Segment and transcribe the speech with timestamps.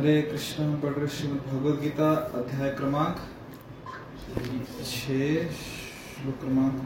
[0.00, 3.16] हरे कृष्ण पढ़ रहे श्रीमद भगवद गीता अध्याय क्रमांक
[4.78, 6.82] छः श्लोक क्रमांक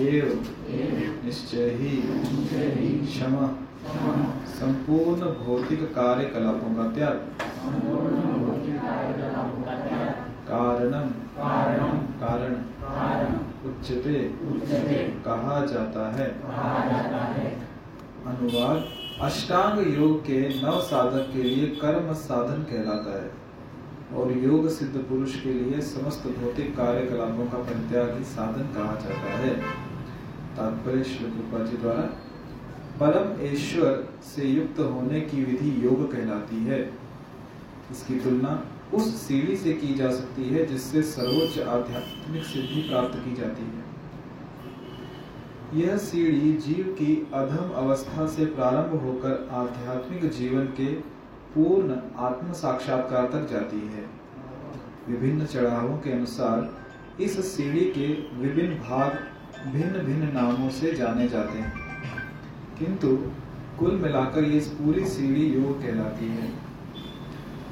[0.07, 0.27] एव
[1.25, 1.93] निश्चय ही
[3.07, 3.37] क्षम
[4.57, 7.17] संपूर्ण भौतिक कार्यकलापों का त्याग
[10.49, 12.55] कारणम कारणम कारण।
[13.69, 17.47] उच्चते उच्यते। कहा जाता है। कहा जाता है।
[18.27, 18.85] अनुवाद
[19.21, 23.31] अष्टांग योग के नव साधक के लिए कर्म साधन कहलाता है
[24.17, 29.55] और योग सिद्ध पुरुष के लिए समस्त भौतिक कार्यकलापों का परित्याग साधन कहा जाता है।
[30.57, 32.03] तात्पर्य श्री कृपा जी द्वारा
[33.01, 36.81] परम ईश्वर से युक्त होने की विधि योग कहलाती है।
[37.91, 43.35] इसकी तुलना उस सीढ़ी से की जा सकती है, जिससे सर्वोच्च आध्यात्मिक सिद्धि प्राप्त की
[43.35, 43.87] जाती है।
[45.75, 50.87] यह सीढ़ी जीव की अधम अवस्था से प्रारंभ होकर आध्यात्मिक जीवन के
[51.55, 54.11] पूर्ण आत्म साक्षात्कार तक जाती है।
[55.09, 56.87] विभिन्न चढ़ावों के अनुसार
[57.23, 59.13] इस सीढ़ी के विभिन्न भाग
[59.73, 61.73] भिन्न भिन्न नामों से जाने जाते हैं।
[62.79, 63.17] किंतु
[63.79, 66.66] कुल मिलाकर ये पूरी सीढ़ी योग कहलाती है।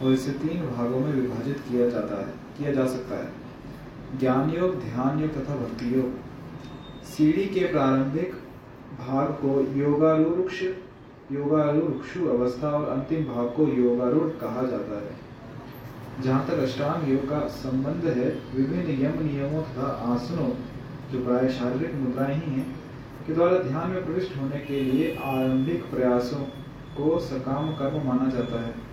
[0.04, 3.32] और इसे तीन भागों में विभाजित किया जाता है, किया जा सकता है।
[4.18, 8.34] ज्ञान योग ध्यान योग तथा भक्ति योग सीढ़ी के प्रारंभिक
[9.00, 10.52] भाग को योगारूढ़
[11.32, 17.38] योगारूढ़ अवस्था और अंतिम भाग को योगारूढ़ कहा जाता है। जहाँ तक अष्टांग योग का
[17.38, 20.48] संबंध है, विभिन्न यम नियमों तथा आसनों,
[21.12, 22.76] जो प्राय शारीरिक मुद्राएँ ही हैं,
[23.26, 26.40] के द्वारा ध्यान में प्रविष्ट होने के लिए आरंभिक प्रयासों
[26.96, 28.83] को सकाम कर्म माना जाता है।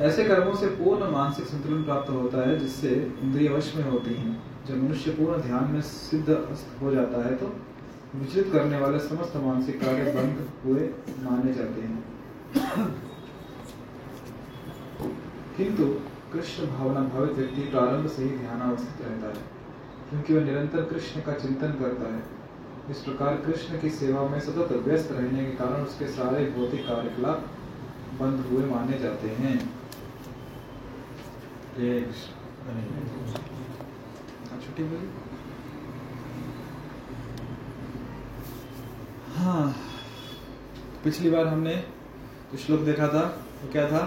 [0.00, 2.90] ऐसे कर्मों से पूर्ण मानसिक संतुलन प्राप्त होता है, जिससे
[3.22, 6.28] इंद्रिय वश में होती हैं। जब मनुष्य पूर्ण ध्यान में सिद्ध
[6.82, 7.46] हो जाता है तो
[8.14, 10.88] विचलित करने वाले समस्त मानसिक कार्य बंद हुए
[11.22, 11.98] माने जाते हैं।
[15.56, 15.86] किंतु
[16.32, 19.42] कृष्ण भावना भावित व्यक्ति प्रारंभ से ही ध्यान अवस्थित रहता है,
[20.10, 22.22] क्योंकि वह निरंतर कृष्ण का चिंतन करता है।
[22.90, 27.44] इस प्रकार कृष्ण की सेवा में सतत व्यस्त रहने के कारण उसके सारे भौतिक कार्यकलाप
[28.20, 29.58] बंद हुए माने जाते हैं।
[34.62, 35.08] छुट्टी बोली
[39.36, 39.74] हाँ।
[41.04, 41.74] पिछली बार हमने
[42.52, 43.22] जो श्लोक देखा था
[43.62, 44.00] वो क्या था?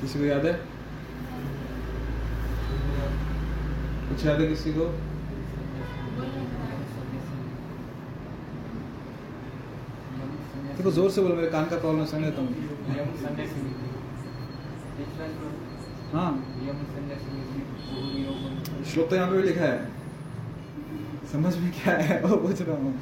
[0.00, 0.52] किसी को याद है?
[4.08, 4.86] कुछ याद है किसी को?
[10.76, 13.83] देखो ज़ोर से बोलो मेरे कान का प्रॉब्लम समझ लेता हूँ।
[16.12, 16.32] हाँ।
[18.90, 19.88] श्लोक तो यहाँ पे भी लिखा है।
[21.32, 22.20] समझ में क्या है?
[22.22, 22.92] वो पूछ रहा हूँ।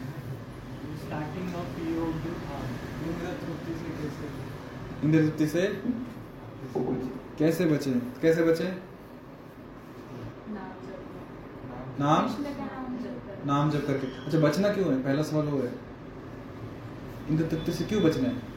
[5.05, 5.67] इंद्र तृप्ति से
[7.39, 7.91] कैसे बचे?
[8.23, 8.65] कैसे बचे?
[12.01, 12.29] नाम?
[13.47, 15.03] नाम जब करके। अच्छा बचना क्यों है?
[15.03, 15.73] पहला सवाल वो है।
[17.31, 18.52] इंद्र तृप्ति से क्यों बचना है?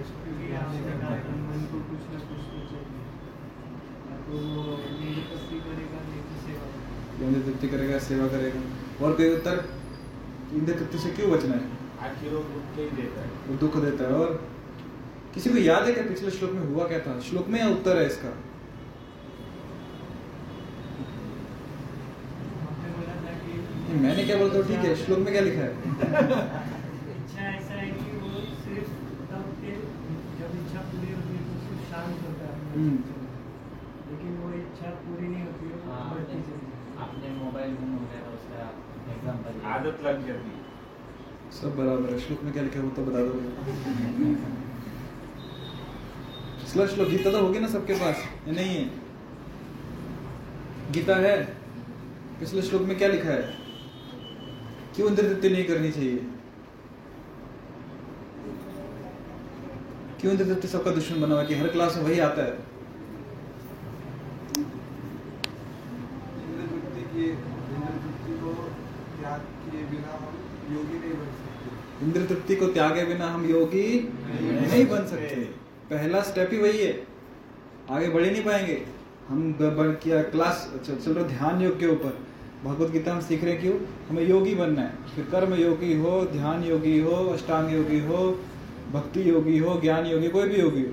[0.00, 3.02] मन को कुछ ना कुछ तो चाहिए
[4.26, 5.98] तो वो इंद्र तृप्ति करेगा
[6.44, 6.64] सेवा
[7.26, 8.60] इंद्र तृप्ति करेगा। सेवा करेगा
[9.04, 9.56] और उत्तर?
[10.54, 11.64] इंद्र तृप्ति से क्यों बचना है?
[12.02, 14.30] आखिर वो दुख ही देता है। वो दुख देता है। और
[15.34, 17.18] किसी को याद है क्या पिछले श्लोक में हुआ क्या था?
[17.28, 18.30] श्लोक में या उत्तर है इसका।
[22.96, 25.72] बोला था मैंने क्या बोलता हूँ ठीक है श्लोक में क्या लिखा है?
[32.74, 32.96] हम्म।
[34.10, 36.04] लेकिन वो इच्छा पूरी नहीं होती है हाँ,
[37.04, 38.64] आपने मोबाइल गुम हो गया उसका
[39.12, 40.50] एग्जांपल आदत लग जाती
[41.56, 43.32] सब बराबर है। श्लोक में क्या लिखा वो तो बता दो।
[46.68, 48.16] श्लोक गीता तो होगी ना सबके पास?
[48.48, 48.90] ये नहीं है?
[50.92, 51.44] गीता है?
[52.40, 53.42] पिछले श्लोक में क्या लिखा है?
[54.96, 56.26] क्यों इंद्र नहीं करनी चाहिए?
[60.20, 62.58] क्यों इंद्र तृप्ति सबका दुश्मन बना हुआ कि हर क्लास में वही आता है?
[72.02, 73.86] इंद्र तृप्ति को त्यागे बिना हम योगी
[74.40, 75.40] नहीं बन सकते।
[75.90, 76.92] पहला स्टेप ही वही है।
[77.90, 78.82] आगे बढ़ ही नहीं पाएँगे।
[79.28, 82.18] हम किया क्लास चल चल रहे ध्यान योग के ऊपर।
[82.64, 83.74] भगवत गीता हम सीख रहे क्यों
[84.08, 88.22] हमें योगी बनना है। फिर कर्म योगी हो, ध्यान योगी हो, अष्टांग योगी हो
[88.92, 90.92] भक्ति योगी हो, ज्ञान योगी, कोई भी योगी हो।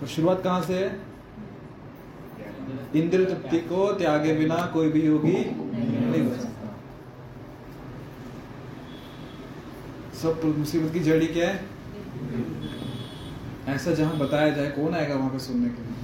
[0.00, 1.00] तो शुरुआत कहाँ से है?
[2.94, 6.76] इंद्र तृप्ति को त्यागे बिना कोई भी योगी नहीं बन सकता।
[10.14, 11.64] सब मुसीबत की जड़ी क्या है?
[13.68, 15.94] ऐसा जहाँ बताया जाए, कौन आएगा वहाँ पे सुनने के लिए?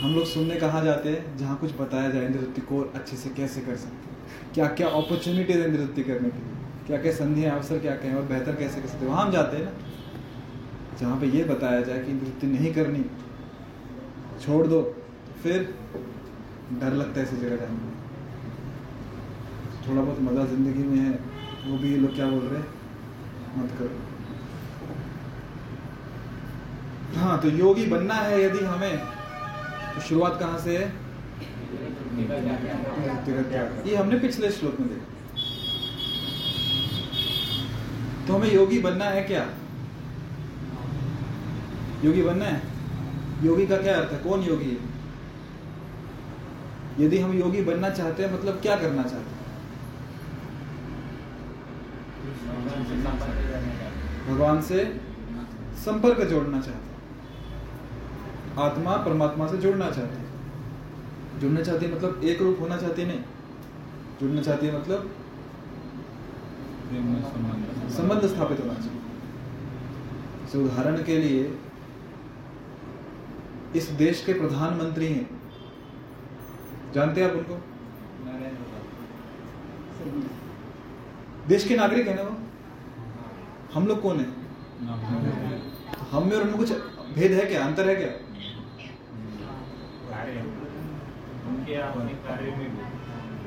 [0.00, 1.36] हम लोग सुनने कहाँ जाते हैं?
[1.38, 4.16] जहाँ कुछ बताया जाए नृत्य को अच्छे से कैसे कर सकते हैं?
[4.54, 6.59] क्या क्या अपॉर्चुनिटी है नृत्य करने के लिए?
[6.90, 9.56] क्या क्या संधि अवसर क्या क्या है और बेहतर कैसे कर सकते वहाँ हम जाते
[9.56, 9.72] हैं ना।
[11.00, 13.02] जहाँ पे ये बताया जाए कि नृत्य नहीं करनी
[14.40, 14.80] छोड़ दो
[15.42, 15.62] फिर
[16.80, 17.92] डर लगता है ऐसी जगह जाने में।
[19.86, 21.12] थोड़ा बहुत मज़ा ज़िंदगी में है
[21.66, 22.66] वो भी ये लोग क्या बोल रहे हैं?
[23.58, 23.94] मत करो।
[27.20, 28.98] हाँ तो योगी बनना है यदि हमें
[29.94, 30.86] तो शुरुआत कहाँ से है?
[33.86, 35.09] ये हमने पिछले श्लोक में देखा।
[38.26, 39.46] तो हमें योगी बनना है क्या?
[42.04, 42.62] योगी बनना है?
[43.42, 44.18] योगी का क्या अर्थ है?
[44.18, 44.88] कौन योगी है?
[47.00, 49.38] यदि हम योगी बनना चाहते हैं मतलब क्या करना चाहते हैं?
[54.28, 54.84] भगवान से
[55.84, 56.88] संपर्क जोड़ना चाहते हैं।
[58.58, 63.22] आत्मा परमात्मा से जुड़ना चाहते है। जुड़ना चाहती है मतलब एक रूप होना चाहती नहीं।
[64.20, 65.10] जुड़ना चाहती है मतलब
[66.90, 69.00] संबंध स्थापित होना चाहिए।
[70.52, 71.42] so, उदाहरण के लिए
[73.76, 75.26] इस देश के प्रधानमंत्री हैं।
[76.94, 77.58] जानते हैं आप उनको?
[81.48, 82.36] देश के नागरिक है ना वो?
[83.74, 84.26] हम लोग कौन है?
[86.10, 86.72] हम में और उनमें कुछ
[87.14, 87.64] भेद है क्या?
[87.64, 88.10] अंतर है क्या?
[91.50, 91.76] उनके
[92.26, 92.68] कार्य में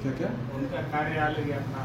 [0.02, 1.82] क्या क्या उनका कार्य अलग है। अपना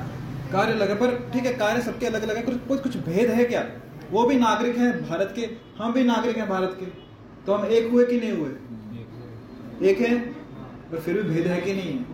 [0.53, 3.45] कार्य अलग है पर ठीक है, कार्य सबके अलग अलग है, कुछ कुछ भेद है
[3.45, 3.63] क्या?
[4.11, 5.49] वो भी नागरिक हैं भारत के,
[5.79, 6.87] हम भी नागरिक हैं भारत के।
[7.47, 8.51] तो हम एक हुए कि नहीं हुए?
[9.91, 10.19] एक है,
[10.91, 12.05] पर फिर भी भेद है कि नहीं है?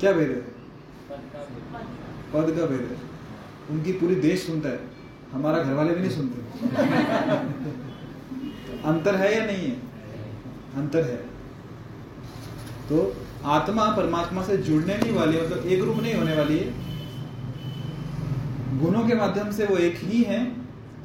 [0.00, 0.40] क्या भेद है?
[2.32, 2.96] पद का भेद है।
[3.70, 4.80] उनकी पूरी देश सुनता है,
[5.32, 6.38] हमारा घर वाले भी नहीं सुनते।
[8.84, 9.76] अंतर है या नहीं है?
[10.76, 11.16] अंतर है।
[12.88, 12.96] तो
[13.46, 16.68] आत्मा परमात्मा से जुड़ने नहीं वाली मतलब एक रूप नहीं होने वाली है।
[18.78, 20.40] गुणों के माध्यम से वो एक ही है,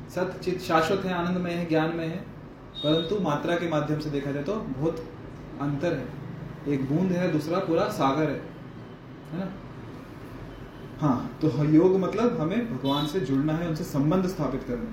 [0.09, 2.17] सत, चित, शाश्वत है, आनंदमय है ज्ञान में है,
[2.75, 5.03] परंतु मात्रा के माध्यम से देखा जाए तो बहुत
[5.61, 6.05] अंतर है।
[6.67, 8.41] एक बूंद है, दूसरा पूरा सागर है
[9.31, 9.47] है ना?
[11.01, 14.91] हाँ तो योग मतलब हमें भगवान से जुड़ना है, उनसे संबंध स्थापित करना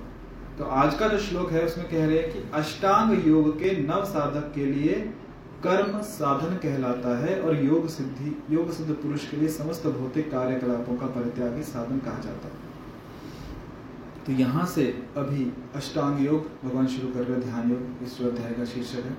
[0.59, 4.05] तो आज का जो श्लोक है, उसमें कह रहे हैं कि अष्टांग योग के नव
[4.07, 4.95] साधक के लिए
[5.65, 10.97] कर्म साधन कहलाता है और योग सिद्धि, योग सिद्ध पुरुष के लिए समस्त भौतिक कार्यकलापों
[10.97, 12.67] का परित्यागी साधन कहा जाता है।
[14.27, 14.85] तो यहाँ से
[15.17, 19.17] अभी अष्टांग योग, भगवान शुरू कर रहे ध्यान योग, इस अध्याय का शीर्षक है।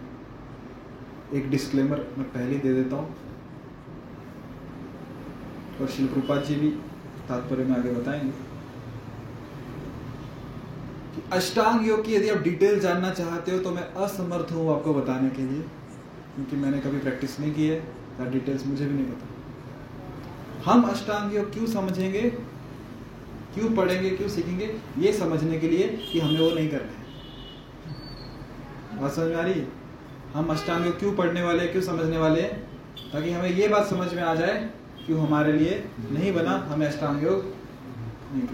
[1.33, 3.15] एक डिस्क्लेमर मैं पहले दे देता हूँ।
[5.81, 6.69] और शिल कृपा जी भी
[7.27, 8.31] तात्पर्य में आगे बताएँगे
[11.15, 14.93] कि अष्टांग योग की यदि आप डिटेल जानना चाहते हो तो मैं असमर्थ हूँ आपको
[14.93, 15.65] बताने के लिए।
[16.35, 17.77] क्योंकि मैंने कभी प्रैक्टिस नहीं की है।
[18.19, 19.27] या डिटेल्स मुझे भी नहीं पता।
[20.71, 22.21] हम अष्टांग योग क्यों समझेंगे?
[23.53, 24.09] क्यों पढ़ेंगे?
[24.09, 24.79] क्यों सीखेंगे?
[24.97, 26.99] ये समझने के लिए कि हमें वो नहीं करना है।
[29.01, 29.67] बात समझ में आ रही है?
[30.33, 32.69] हम अष्टांग योग क्यों पढ़ने वाले क्यों समझने वाले हैं?
[33.13, 34.69] ताकि हमें ये बात समझ में आ जाए
[35.07, 37.45] कि हमारे लिए नहीं बना, हमें अष्टांग योग
[38.33, 38.47] नहीं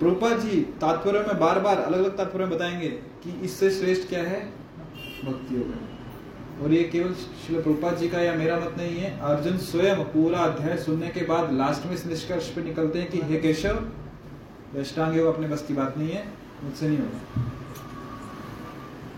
[0.00, 4.22] प्रभुपाद जी, तात्पर्य में बार बार अलग अलग तात्पर्य में बताएँगे कि इससे श्रेष्ठ क्या
[4.22, 4.63] है?
[5.24, 5.94] भक्ति योग है
[6.62, 10.38] और ये केवल शिल प्रभुपाद जी का या मेरा मत नहीं है, अर्जुन स्वयं पूरा
[10.38, 13.88] अध्याय सुनने के बाद लास्ट में इस निष्कर्ष पे निकलते हैं कि, हे केशव
[14.78, 16.28] अष्टांग योग अपने बस की बात नहीं है,
[16.64, 17.42] मुझसे नहीं होगा।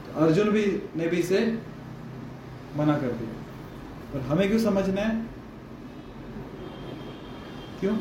[0.06, 1.58] तो अर्जुन भी, ने भी इसे
[2.76, 3.30] मना कर दिया।
[4.14, 5.26] और हमें क्यों समझना है?
[7.80, 7.96] क्यों?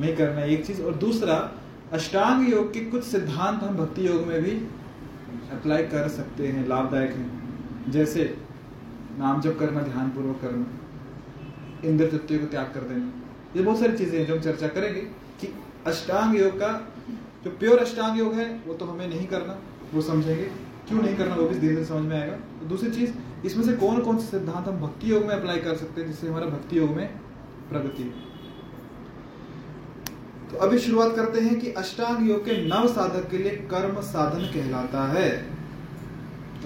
[0.00, 1.52] नहीं करना एक चीज़ और दूसरा,
[1.92, 4.68] अष्टांग योग के कुछ सिद्धांत हम भक्ति योग में भी
[5.52, 8.36] अप्लाई कर सकते हैं, लाभदायक हैं। जैसे
[9.18, 10.66] नाम जप करना ध्यान पूर्वक करना
[11.88, 13.12] इंद्र तत्व को त्याग कर देना।
[13.56, 15.00] ये बहुत सारी चीज़ें हैं जो हम चर्चा करेंगे
[15.40, 15.54] कि
[15.86, 16.92] अष्टांग योग का
[17.44, 19.58] जो प्योर अष्टांग योग है, वो तो हमें नहीं करना,
[19.94, 20.44] वो समझेंगे।
[20.88, 23.12] क्यों नहीं करना, वो भी धीरे धीरे समझ में आएगा। तो दूसरी चीज़,
[23.46, 26.28] इसमें से कौन कौन से सिद्धांत हम भक्ति योग में अप्लाई कर सकते हैं, जिससे
[26.28, 27.08] हमारा भक्ति योग में
[27.70, 28.27] प्रगति हो?
[30.50, 34.44] तो अभी शुरुआत करते हैं कि अष्टांग योग के नव साधक के लिए कर्म साधन
[34.44, 35.28] कहलाता है।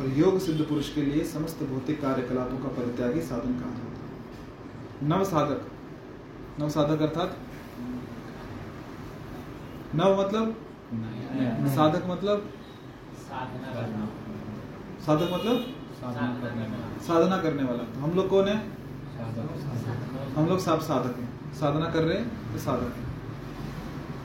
[0.01, 5.09] और योग सिद्ध पुरुष के लिए समस्त भौतिक कार्यकलापों का परित्यागी साधन कहा जाता है।
[5.09, 5.67] नव साधक।
[6.61, 7.37] नव साधक अर्थात?
[9.95, 10.57] नव मतलब?
[11.69, 12.51] साधक मतलब?
[15.07, 15.61] साधक मतलब?
[16.01, 18.57] साधना करने वाला। साधना करने वाला। तो हम लोग कौन है?
[20.35, 23.12] हम लोग सब साधक हैं। साधना कर रहे हैं तो साधक हैं।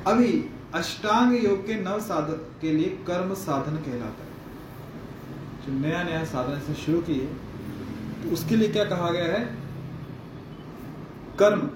[0.08, 6.24] अभी अष्टांग योग के नव साधन के लिए कर्म साधन कहलाता है। जो नया नया
[6.26, 7.26] साधन से शुरू किए
[8.24, 9.44] तो उसके लिए क्या कहा गया है?
[11.40, 11.68] कर्म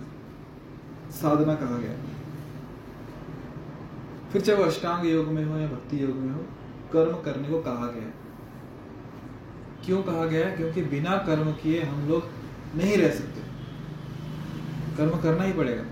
[1.12, 2.10] साधना कहा गया है।
[4.32, 6.42] फिर चाहे वो अष्टांग योग में हो या भक्ति योग में हो,
[6.94, 8.14] कर्म करने को कहा गया है।
[9.86, 10.56] क्यों कहा गया है?
[10.58, 12.30] क्योंकि बिना कर्म किए हम लोग
[12.76, 13.42] नहीं रह सकते।
[14.98, 15.84] कर्म करना ही पड़ेगा।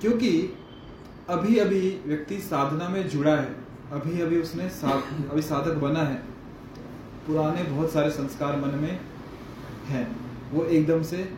[0.00, 0.56] क्योंकि
[1.28, 3.54] अभी अभी व्यक्ति साधना में जुड़ा है
[3.92, 4.90] अभी अभी उसने सा,
[5.30, 6.14] अभी साधक बना है।
[7.26, 9.00] पुराने बहुत सारे संस्कार मन में
[9.86, 10.06] हैं
[10.52, 11.32] वो एकदम से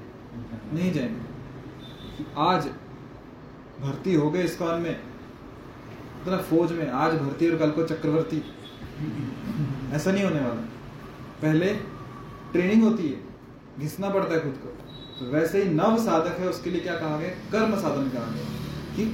[0.72, 2.66] नहीं जाएँगे। आज
[3.80, 8.42] भर्ती हो गए इस्कॉन में इतना फौज में आज भर्ती और कल को चक्रवर्ती।
[9.92, 10.62] ऐसा नहीं होने वाला।
[11.42, 11.74] पहले
[12.52, 13.20] ट्रेनिंग होती है
[13.78, 14.81] घिसना पड़ता है खुद को।
[15.22, 18.46] तो वैसे ही नव साधक है उसके लिए क्या कहा गया कर्म साधन कहा गया
[18.96, 19.04] कि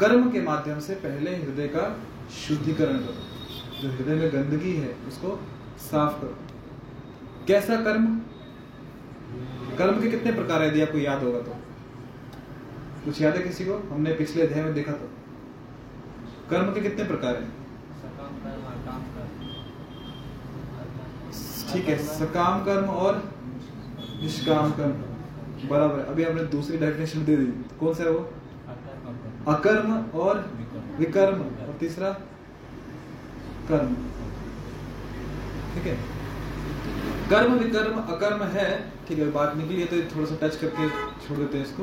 [0.00, 1.82] कर्म के माध्यम से पहले हृदय का
[2.36, 5.34] शुद्धिकरण करो। जो हृदय में गंदगी है उसको
[5.80, 6.36] साफ़ करो।
[7.48, 8.06] कैसा कर्म?
[9.78, 11.56] कर्म के कितने प्रकार है यदि आपको याद होगा तो।
[13.04, 13.78] कुछ याद है किसी को?
[13.90, 15.10] हमने पिछले अध्याय में देखा तो
[16.50, 17.52] कर्म के कितने प्रकार हैं?
[21.72, 23.35] ठीक है सकाम कर्म और
[24.22, 27.46] निष्काम कर्म बराबर अभी आपने दूसरी डेफिनेशन दे दी।
[27.80, 28.20] कौन सा है वो?
[29.48, 30.38] अकर्म और
[30.98, 32.10] विकर्म। और तीसरा?
[33.68, 33.94] कर्म।
[35.74, 35.96] ठीक है?
[37.30, 38.68] कर्म, विकर्म, अकर्म है।
[39.08, 40.88] ठीक है, बात निकली है तो थोड़ा सा टच करके
[41.26, 41.82] छोड़ देते हैं इसको।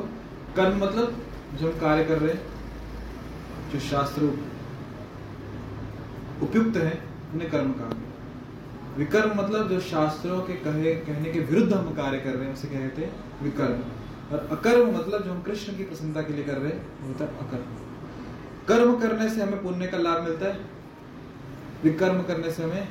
[0.56, 1.16] कर्म मतलब
[1.54, 2.42] जो हम कार्य कर रहे हैं,
[3.72, 4.22] जो शास्त्र
[6.42, 6.92] उपयुक्त है,
[7.34, 8.13] उन्हें कर्म कहा गया।
[8.98, 12.68] विकर्म मतलब जो शास्त्रों के कहे, कहने के विरुद्ध हम कार्य कर रहे हैं, उसे
[12.68, 13.78] कहते हैं विकर्म।
[14.32, 17.24] और अकर्म मतलब जो हम कृष्ण की प्रसन्नता के लिए कर रहे हैं, वो होता
[17.24, 17.64] है अकर्म।
[18.68, 20.60] कर्म करने से हमें पुण्य का लाभ मिलता है,
[21.84, 22.88] विकर्म करने से हमें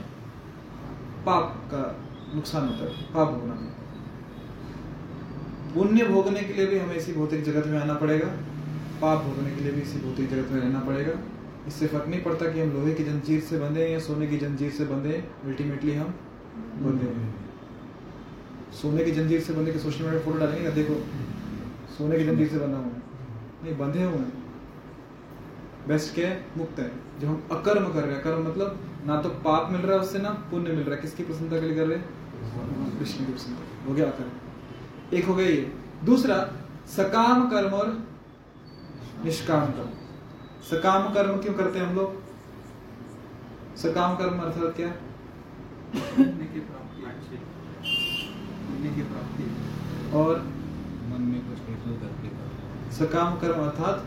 [1.25, 1.99] पाप का
[2.35, 3.53] नुकसान होता है, पाप भोगना।
[5.73, 8.27] पुण्य भोगने के लिए भी हमें इसी भौतिक जगत में आना पड़ेगा,
[9.01, 11.11] पाप भोगने के लिए भी इसी भौतिक जगत में रहना पड़ेगा।
[11.67, 14.37] इससे फ़र्क नहीं पड़ता कि हम लोहे की जंजीर से बंधे हैं या सोने की
[14.37, 15.13] जंजीर से बंधे
[15.45, 16.07] अल्टीमेटली हम
[16.57, 17.35] बंधे हुए हैं।
[18.81, 21.05] सोने की जंजीर से बंधे के सोशल मीडिया फ़ोटो डालेंगे ना, देखो।
[21.97, 23.01] सोने की जंजीर से बंधा हुआ है।
[23.63, 24.43] नहीं, बंधे हुए हैं।
[25.87, 26.45] बेस्ट क्या है?
[26.57, 26.91] मुक्त है।
[27.21, 30.19] जब हम अकर्म कर रहे हैं कर्म मतलब ना तो पाप मिल रहा है उससे,
[30.19, 32.99] ना पुण्य मिल रहा है। किसकी प्रसन्नता के लिए कर रहे हैं?
[32.99, 36.53] कृष्ण की प्रसन्नता। हो गया अकर्म। एक हो गया ये। दूसरा,
[36.87, 38.07] सकाम कर्म और
[39.25, 40.02] निष्काम कर्म।
[40.63, 42.21] सकाम कर्म क्यों करते हैं हम लोग?
[43.77, 44.87] सकाम कर्म अर्थात क्या?
[44.87, 47.37] पुण्य की प्राप्ति।
[48.67, 49.45] पुण्य की प्राप्ति।
[50.17, 50.39] और
[51.09, 52.31] मन में कुछ हेतु करके
[52.95, 53.97] सकाम कर्म अर्थात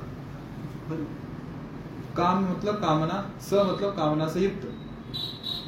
[2.16, 4.62] काम मतलब कामना स मतलब कामना से युक्त।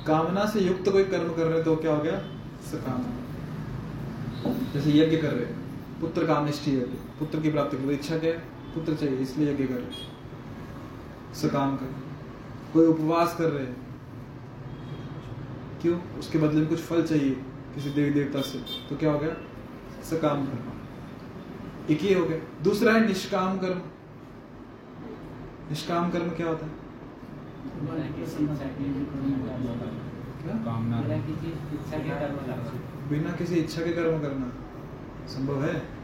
[0.06, 2.18] कामना से युक्त कोई कर्म कर रहे तो क्या हो गया?
[2.66, 3.00] सकाम
[4.72, 5.46] जैसे यज्ञ कर रहे
[6.00, 8.38] पुत्र कामनिष्ठी यज्ञ। पुत्र की प्राप्ति के लिए इच्छा क्या है?
[8.74, 10.16] पुत्र चाहिए इसलिए यज्ञ कर रहे
[11.34, 11.94] सकाम कर।
[12.72, 13.86] कोई उपवास कर रहे हैं।
[15.82, 16.18] क्यों?
[16.18, 17.30] उसके बदले में कुछ फल चाहिए
[17.74, 19.34] किसी देवी देवता से। तो क्या हो गया?
[20.02, 20.78] सकाम कर्म
[21.90, 23.78] एक ही हो गया। दूसरा है निष्काम कर्म।
[25.70, 26.72] निष्काम कर्म क्या होता है?
[33.08, 34.52] बिना किसी इच्छा के कर्म करना।
[35.26, 35.97] संभव कामना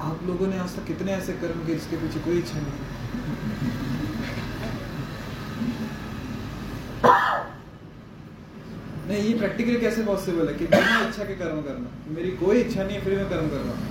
[0.00, 2.72] आप लोगों ने आज तक कितने ऐसे कर्म किए जिसके पीछे कोई इच्छा नहीं?
[9.08, 11.88] नहीं ये प्रैक्टिकली कैसे पॉसिबल है कि बिना इच्छा के कर्म करना?
[12.14, 13.86] मेरी कोई इच्छा नहीं है फिर मैं कर्म कर रहा हूँ।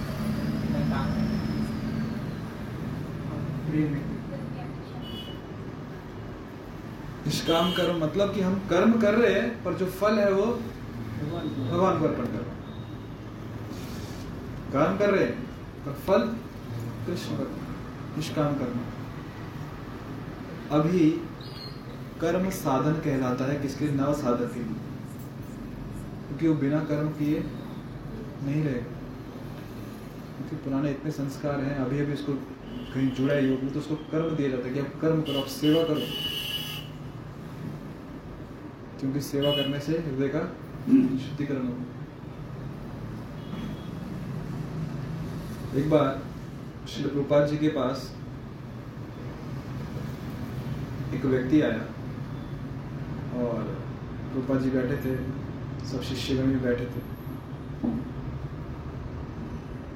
[7.26, 12.00] निष्काम कर्म मतलब कि हम कर्म कर रहे हैं पर जो फल है वो भगवान
[12.00, 12.54] को अर्पण कर रहा
[14.74, 15.36] कर्म कर रहे हैं।
[15.88, 16.24] पर फल
[17.06, 17.36] कृष्ण
[18.18, 18.80] निष्काम कर्म
[20.72, 21.10] अभी
[22.22, 24.86] कर्म साधन कहलाता है किसके नव साधक के लिए।
[26.28, 27.40] क्योंकि वो बिना कर्म किए
[28.44, 28.96] नहीं रहेगा
[30.38, 32.34] क्योंकि पुराने इतने संस्कार हैं, अभी अभी उसको
[32.94, 35.40] कहीं जुड़ा है योग में तो उसको कर्म दिया जाता है कि आप कर्म करो
[35.40, 36.02] आप सेवा करो।
[39.00, 40.42] क्योंकि सेवा करने से हृदय का
[41.20, 41.97] शुद्धिकरण होगा।
[45.78, 46.22] एक बार
[46.90, 48.16] श्री प्रभुपाद जी के पास
[51.14, 51.82] एक व्यक्ति आया
[53.44, 53.64] और
[54.32, 55.16] प्रभुपाद जी बैठे थे,
[55.88, 57.04] सब शिष्यगण भी बैठे थे।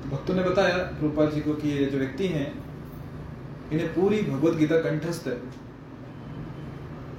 [0.10, 2.64] भक्तों ने बताया प्रभुपाद जी को कि ये जो व्यक्ति हैं,
[3.72, 5.38] इन्हें पूरी भगवत गीता कंठस्थ है।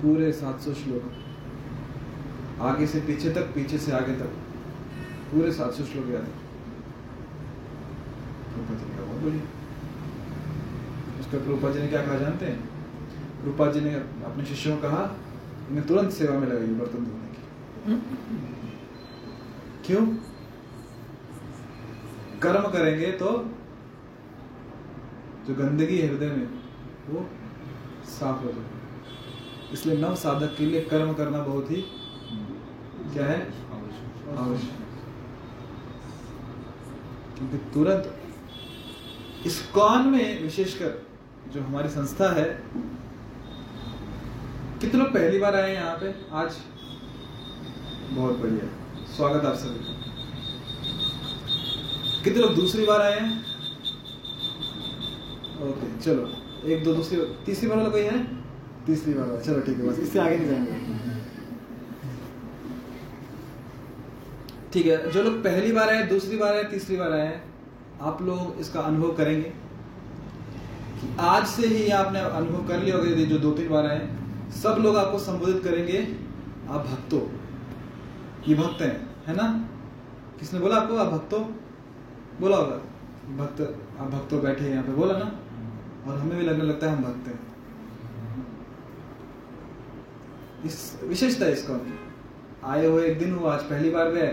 [0.02, 1.12] पूरे 700 श्लोक।
[2.60, 4.38] आगे से पीछे तक, पीछे से आगे तक।
[5.32, 6.41] पूरे 700 श्लोक याद है।
[8.52, 9.44] प्रभुपाद जी ने कहा बहुत बढ़िया।
[11.20, 12.58] उसका प्रभुपाद जी ने क्या कहा जानते हैं?
[13.44, 15.02] रूपा जी ने अपने शिष्यों को कहा
[15.70, 17.96] इन्हें तुरंत सेवा में लगाइए बर्तन धोने की
[19.86, 20.04] क्यों?
[22.42, 23.30] कर्म करेंगे तो
[25.46, 26.46] जो गंदगी है हृदय में
[27.08, 27.26] वो
[28.10, 28.70] साफ़ हो जाए
[29.72, 31.80] इसलिए नव साधक के लिए कर्म करना बहुत ही
[33.12, 33.40] क्या है।
[34.34, 34.80] आवश्यक।
[37.38, 38.04] क्योंकि तुरंत
[39.46, 41.06] इस कौन में विशेषकर
[41.52, 42.62] जो हमारी संस्था है,
[44.80, 46.14] कितने लोग पहली बार आए हैं यहाँ पे?
[46.32, 46.56] आज?
[48.10, 48.68] बहुत बढ़िया।
[49.16, 50.00] स्वागत आप सभी का।
[52.24, 53.40] कितने लोग दूसरी बार आए हैं?
[55.62, 56.32] ओके, चलो।
[56.68, 58.24] एक, दो, दूसरी तीसरी बार वाला कोई है?
[58.86, 60.72] तीसरी बार वाला। चलो, ठीक है, बस इससे आगे नहीं जाएँगे।
[64.72, 67.51] ठीक है, जो लोग पहली बार आए, दूसरी बार आए, तीसरी बार आए
[68.02, 69.48] आप लोग इसका अनुभव करेंगे?
[71.00, 74.08] कि आज से ही आपने अनुभव कर लिया होगा, यदि जो दो तीन बार आए,
[74.62, 76.16] सब लोग आपको संबोधित करेंगे,
[76.68, 77.30] आप भक्तो।
[78.48, 79.68] ये भक्त हैं, है ना?
[80.40, 81.38] किसने बोला आपको, आप भक्तो?
[82.40, 82.76] बोला होगा,
[83.36, 83.60] भक्त,
[84.00, 85.32] आप भक्तो बैठे हैं यहाँ पे, बोला ना?
[86.06, 87.38] और हमें भी लगने लगता है हम भक्त हैं।
[90.64, 91.80] इस, विशेषता इसका।
[92.64, 94.26] आए हुए एक दिन हुआ, आज पहली बार गए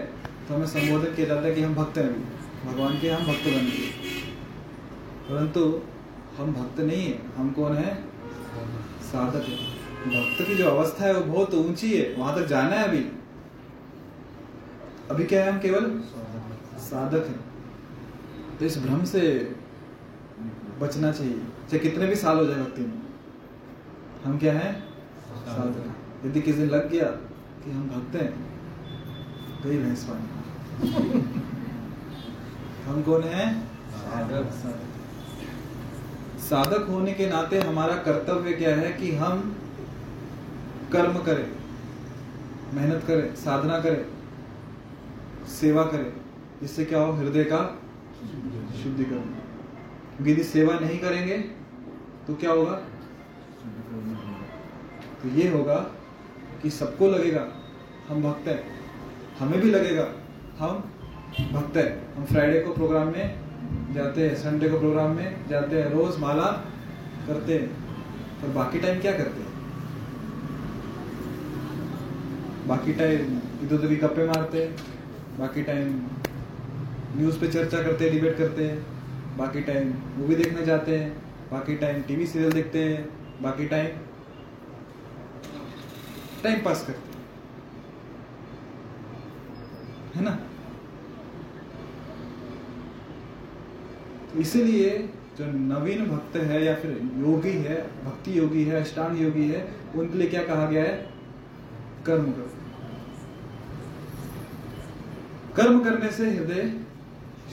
[0.48, 3.46] तो हमें संबोधन किया जाता है कि हम भक्त हैं अभी। भगवान के हम भक्त
[3.46, 3.92] बन गए।
[5.30, 5.82] परंतु
[6.38, 8.04] हम भक्त नहीं है, हम कौन है?
[9.02, 9.58] साधक है।
[10.06, 13.06] भक्त की जो अवस्था है, वो बहुत ऊँची है, वहाँ तक जाना है अभी।
[15.12, 16.04] अभी क्या है हम केवल?
[16.80, 17.40] साधक हैं।
[18.60, 19.52] तो इस भ्रम से
[20.80, 23.02] बचना चाहिए। चाहे कितने भी साल हो जाए भक्ति में।
[24.26, 24.90] हम क्या हैं?
[25.46, 27.06] साधक यदि किसी दिन लग गया
[27.64, 28.50] कि हम भक्त हैं
[29.64, 31.49] गई भैंस पानी
[32.90, 33.64] हम कौन है?
[33.88, 34.46] साधक।
[36.40, 39.56] साधक। होने के नाते हमारा कर्तव्य क्या है कि हम
[40.92, 41.52] कर्म करें,
[42.74, 44.06] मेहनत करें, साधना करें,
[45.48, 46.14] सेवा करें,
[46.62, 47.62] जिससे क्या हो, हृदय का
[48.84, 51.38] शुद्धिकरण। क्योंकि यदि सेवा नहीं करेंगे
[52.28, 52.76] तो क्या होगा?
[55.22, 55.76] तो ये होगा
[56.62, 57.48] कि सबको लगेगा,
[58.10, 58.64] हम भक्त हैं।
[59.40, 60.08] हमें भी लगेगा,
[60.60, 60.84] हम
[61.38, 65.90] भक्त हैं हम फ्राइडे को प्रोग्राम में जाते हैं संडे को प्रोग्राम में जाते हैं,
[65.92, 66.46] रोज माला
[67.28, 67.68] करते हैं।
[68.44, 69.48] और बाकी टाइम क्या करते हैं?
[72.68, 74.76] बाकी टाइम इधर उधर की गप्पे मारते हैं,
[75.40, 75.88] बाकी टाइम
[77.18, 78.86] न्यूज़ पे चर्चा करते हैं डिबेट करते हैं,
[79.38, 81.10] बाकी टाइम मूवी देखने जाते हैं,
[81.52, 83.10] बाकी टाइम टीवी सीरियल देखते हैं,
[83.42, 83.88] बाकी टाइम
[86.44, 87.08] टाइम पास करते हैं।
[90.16, 90.38] है ना?
[94.38, 94.90] इसीलिए
[95.38, 100.18] जो नवीन भक्त है या फिर योगी है, भक्ति योगी है, अष्टांग योगी है, उनके
[100.18, 100.96] लिए क्या कहा गया है?
[102.06, 102.48] कर्म करो
[105.56, 106.72] कर्म करने से हृदय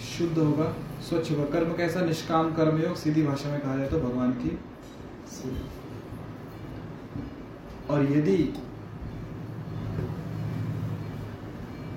[0.08, 0.64] शुद्ध होगा,
[1.08, 2.00] स्वच्छ होगा। कर्म कैसा?
[2.00, 4.58] निष्काम कर्म योग सीधी भाषा में कहा जाए तो भगवान की
[7.90, 8.36] और यदि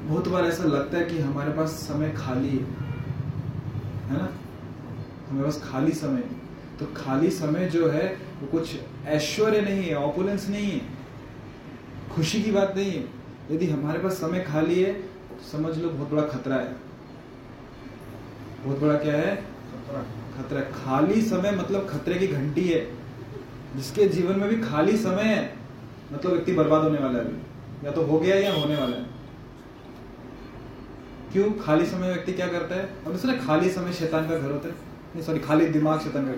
[0.07, 2.63] बहुत बार ऐसा लगता है कि हमारे पास समय खाली है
[4.07, 4.29] है ना?
[5.29, 8.05] हमारे पास खाली समय है। तो खाली समय जो है
[8.41, 10.81] वो कुछ ऐश्वर्य नहीं है ऑपुलेंस नहीं है
[12.11, 13.05] खुशी की बात नहीं है।
[13.51, 15.01] यदि हमारे पास समय खाली है
[15.51, 16.73] समझ लो बहुत बड़ा खतरा है।
[18.63, 19.35] बहुत बड़ा क्या है?
[20.37, 22.81] खतरा। खाली समय मतलब खतरे की घंटी है
[23.75, 25.53] जिसके जीवन में भी खाली समय है।
[26.13, 29.05] मतलब व्यक्ति बर्बाद होने वाला है अभी। या तो हो गया या होने वाला है।
[31.31, 31.51] क्यों?
[31.51, 32.89] खाली समय व्यक्ति क्या करता है?
[33.07, 36.33] और खाली समय शैतान का घर होता है। नहीं सॉरी खाली दिमाग से का घर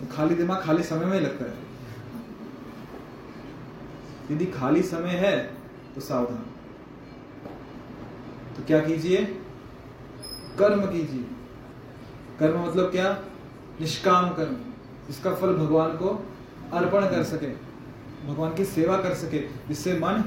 [0.00, 1.56] तो खाली दिमाग खाली समय में ही लगता है।
[4.30, 5.36] यदि खाली समय है
[5.94, 6.44] तो सावधान।
[8.56, 9.24] तो क्या कीजिए?
[10.58, 11.24] कर्म कीजिए।
[12.38, 13.10] कर्म मतलब क्या?
[13.80, 14.56] निष्काम कर्म
[15.10, 16.08] इसका फल भगवान को
[16.72, 17.46] अर्पण कर सके,
[18.26, 19.38] भगवान की सेवा कर सके,
[19.68, 20.22] जिससे मन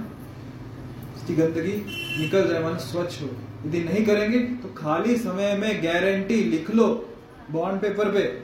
[1.16, 1.74] उसकी गंदगी
[2.20, 3.28] निकल जाए, मन स्वच्छ हो।
[3.66, 6.88] यदि नहीं करेंगे तो खाली समय में गारंटी लिख लो।
[7.52, 8.44] बॉन्ड पेपर पे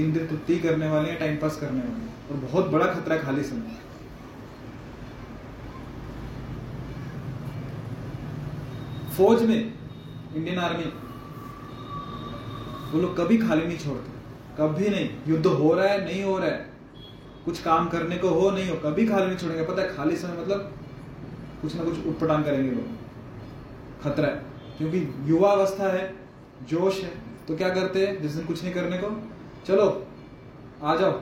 [0.00, 3.22] इंद्र तुत्ती करने वाले हैं टाइम पास करने वाले। हैं और बहुत बड़ा खतरा है
[3.22, 3.78] खाली समय।
[9.16, 9.74] फौज में
[10.36, 10.84] इंडियन आर्मी
[12.92, 14.12] वो लोग कभी खाली नहीं छोड़ते।
[14.62, 16.70] कभी नहीं। युद्ध हो रहा है, नहीं हो रहा है।
[17.44, 20.42] कुछ काम करने को हो, नहीं हो, कभी खाली नहीं छोड़ेंगे। पता है, खाली समय
[20.42, 20.72] मतलब
[21.62, 22.84] कुछ ना कुछ उटपटांग करेंगे लोग।
[24.02, 24.42] खतरा है।
[24.78, 26.21] क्योंकि युवा अवस्था है
[26.68, 27.10] जोश है।
[27.48, 28.22] तो क्या करते हैं?
[28.22, 29.30] जिस दिन कुछ नहीं करने को,
[29.66, 30.06] चलो,
[30.82, 31.12] आ जाओ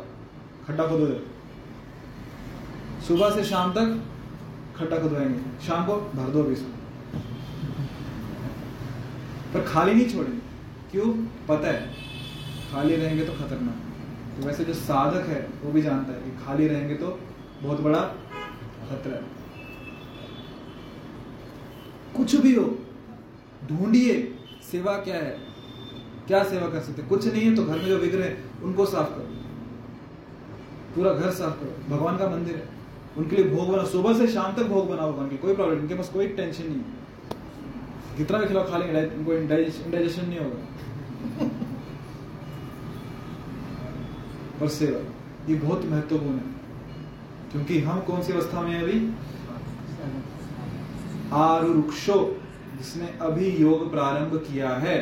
[0.66, 1.26] खड्डा खोदो दे
[3.08, 4.04] सुबह से शाम तक
[4.76, 6.54] खड्डा खुदवाएँगे शाम को भर दो अभी
[9.54, 10.40] पर खाली नहीं छोड़ेंगे।
[10.90, 11.14] क्यों?
[11.48, 11.94] पता है,
[12.72, 13.76] खाली रहेंगे तो खतरनाक।
[14.36, 17.20] तो वैसे जो साधक है, वो भी जानता है कि खाली रहेंगे तो
[17.62, 18.00] बहुत बड़ा
[18.88, 19.22] खतरा है।
[22.16, 22.78] कुछ भी हो,
[23.68, 24.36] ढूंढिए।
[24.70, 25.38] सेवा क्या है?
[26.26, 29.26] क्या सेवा कर सकते कुछ नहीं है तो घर में जो है, उनको साफ़ करो।
[30.96, 32.68] पूरा घर साफ़ करो। भगवान का मंदिर है।
[33.18, 35.94] उनके लिए भोग बनाओ। सुबह से शाम तक भोग बनाओ भगवान के कोई प्रॉब्लम इनके
[35.94, 37.00] पास कोई टेंशन नहीं है।
[38.16, 40.60] कितना भी खिलाओ खा लेंगे। उनको इंडाइजेशन नहीं होगा।
[44.62, 45.00] और सेवा।
[45.48, 46.60] ये बहुत महत्वपूर्ण है।
[47.52, 49.12] क्योंकि हम कौन सी अवस्था में हैं अभी?
[51.32, 52.39] आरुक्षो
[52.80, 54.98] जिसने अभी योग प्रारंभ किया है।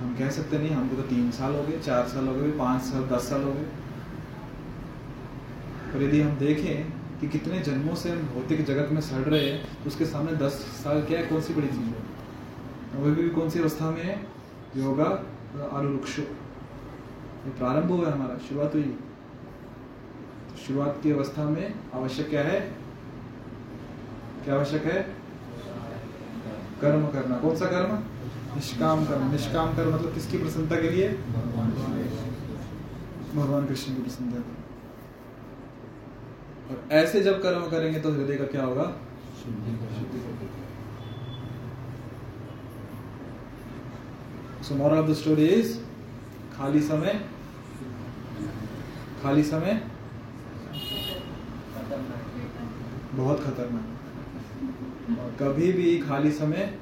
[0.00, 2.82] हम कह सकते नहीं, हमको तो तीन साल हो गए, चार साल हो गए, पाँच
[2.82, 3.68] साल, दस साल हो गए।
[5.92, 9.82] पर यदि हम देखें कि कितने जन्मों से हम भौतिक जगत में सड़ रहे हैं
[9.82, 12.02] तो उसके सामने दस साल क्या है, कौन सी बड़ी चीज़ है?
[12.96, 14.16] वह भी कौन सी अवस्था में है?
[14.76, 15.08] योगा
[15.72, 22.42] आरुक्षो ये प्रारंभ हुआ है हमारा, शुरुआत हुई। तो शुरुआत की अवस्था में आवश्यक क्या
[22.42, 22.60] है?
[24.44, 25.19] क्या आवश्यक है?
[26.80, 27.92] कर्म करना। कौन सा कर्म?
[28.54, 31.08] निष्काम कर्म। निष्काम कर्म मतलब किसकी प्रसन्नता के लिए?
[33.34, 34.38] भगवान कृष्ण की प्रसन्नता
[36.68, 38.86] और ऐसे जब कर्म करेंगे तो हृदय का क्या होगा?
[44.64, 45.70] So moral of the story is
[46.56, 47.20] खाली समय
[49.22, 49.80] खाली समय,
[53.14, 53.99] बहुत खतरनाक।
[55.40, 56.72] कभी भी खाली समय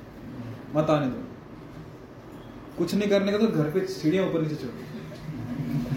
[0.75, 1.25] मत आने दो।
[2.79, 4.73] कुछ नहीं करने का तो घर पे सीढ़ियाँ ऊपर नीचे चढ़ो।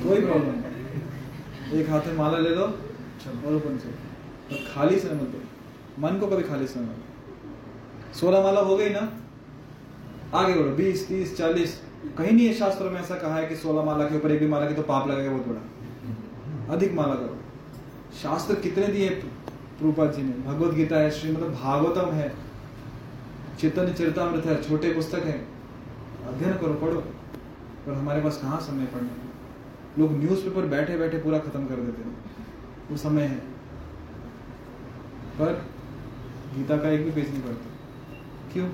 [0.04, 5.13] कोई प्रॉब्लम नहीं। एक हाथ में माला ले लो और ऊपर नीचे और खाली समय
[5.13, 5.41] मत दो।
[6.02, 6.96] मन को कभी खाली समय
[8.20, 9.12] सोलह माला हो गई ना?
[10.34, 11.80] आगे बढ़ो। बीस, तीस, चालीस।
[12.17, 14.48] कहीं नहीं है शास्त्रों में ऐसा कहा है कि सोलह माला के ऊपर एक भी
[14.48, 17.38] माला की तो पाप लगेगा बहुत बड़ा अधिक माला करो।
[18.22, 19.10] शास्त्र कितने दिए?
[19.84, 22.36] रूपा जी ने भगवत गीता है, श्री मतलब भागवतम है
[23.60, 25.48] चैतन्य चरितमृत है, छोटे पुस्तक है।
[26.28, 27.02] अध्ययन करो, पढ़ो।
[27.86, 29.30] पर हमारे पास कहाँ समय पढ़ने का?
[30.00, 32.17] लोग न्यूज़पेपर बैठे बैठे पूरा खत्म कर देते हैं।
[32.91, 33.36] वो समय है।
[35.39, 35.65] पर
[36.58, 37.72] गीता का एक भी पेज नहीं पढ़ते।
[38.54, 38.70] क्यों?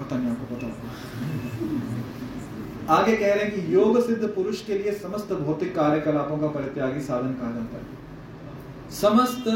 [0.00, 0.90] पता नहीं, आपको पता होगा।
[2.94, 7.00] आगे कह रहे हैं कि योग सिद्ध पुरुष के लिए समस्त भौतिक कार्यकलापों का परित्यागी
[7.00, 8.07] साधन कहा जाता है।
[8.90, 9.48] समस्त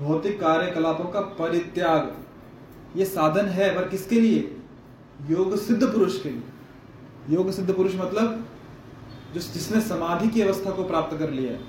[0.00, 4.56] भौतिक कार्यकलापों का परित्याग। ये साधन है पर किसके लिए?
[5.30, 8.46] योग सिद्ध पुरुष के लिए। योग सिद्ध पुरुष मतलब
[9.34, 11.60] जो जिसने समाधि की अवस्था को प्राप्त कर लिया है।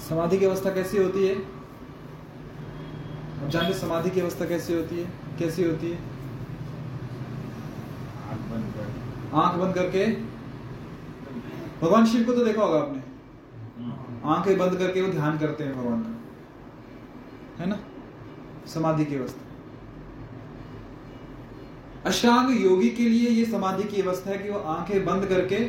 [0.00, 1.34] समाधि की अवस्था कैसी होती है?
[3.42, 5.10] आप जानते समाधि की अवस्था कैसी होती है?
[5.38, 5.98] कैसी होती है?
[9.34, 10.06] आँख बंद करके?
[11.82, 12.97] भगवान शिव को तो देखा होगा आपने।
[14.28, 17.78] आँखें बंद करके वो ध्यान करते हैं भगवान का। है ना?
[18.66, 19.40] समाधि की अवस्था।
[22.04, 25.64] अष्टांग योगी के लिए ये समाधि की अवस्था है कि वो आँखें बंद करके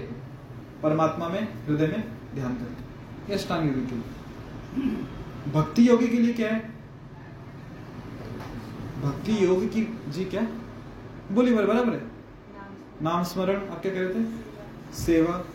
[0.83, 2.03] परमात्मा में हृदय में
[2.35, 2.89] ध्यान करते हैं।
[3.29, 4.03] ये अष्टांग योगी के लिए।
[5.51, 6.79] भक्ति योगी के लिए क्या है?
[9.01, 10.47] भक्ति योग की जी क्या?
[11.31, 12.03] बोलिए बराबर बराबर है।
[13.01, 14.27] नाम स्मरण आप क्या कह रहे थे?
[14.93, 15.45] सेवा।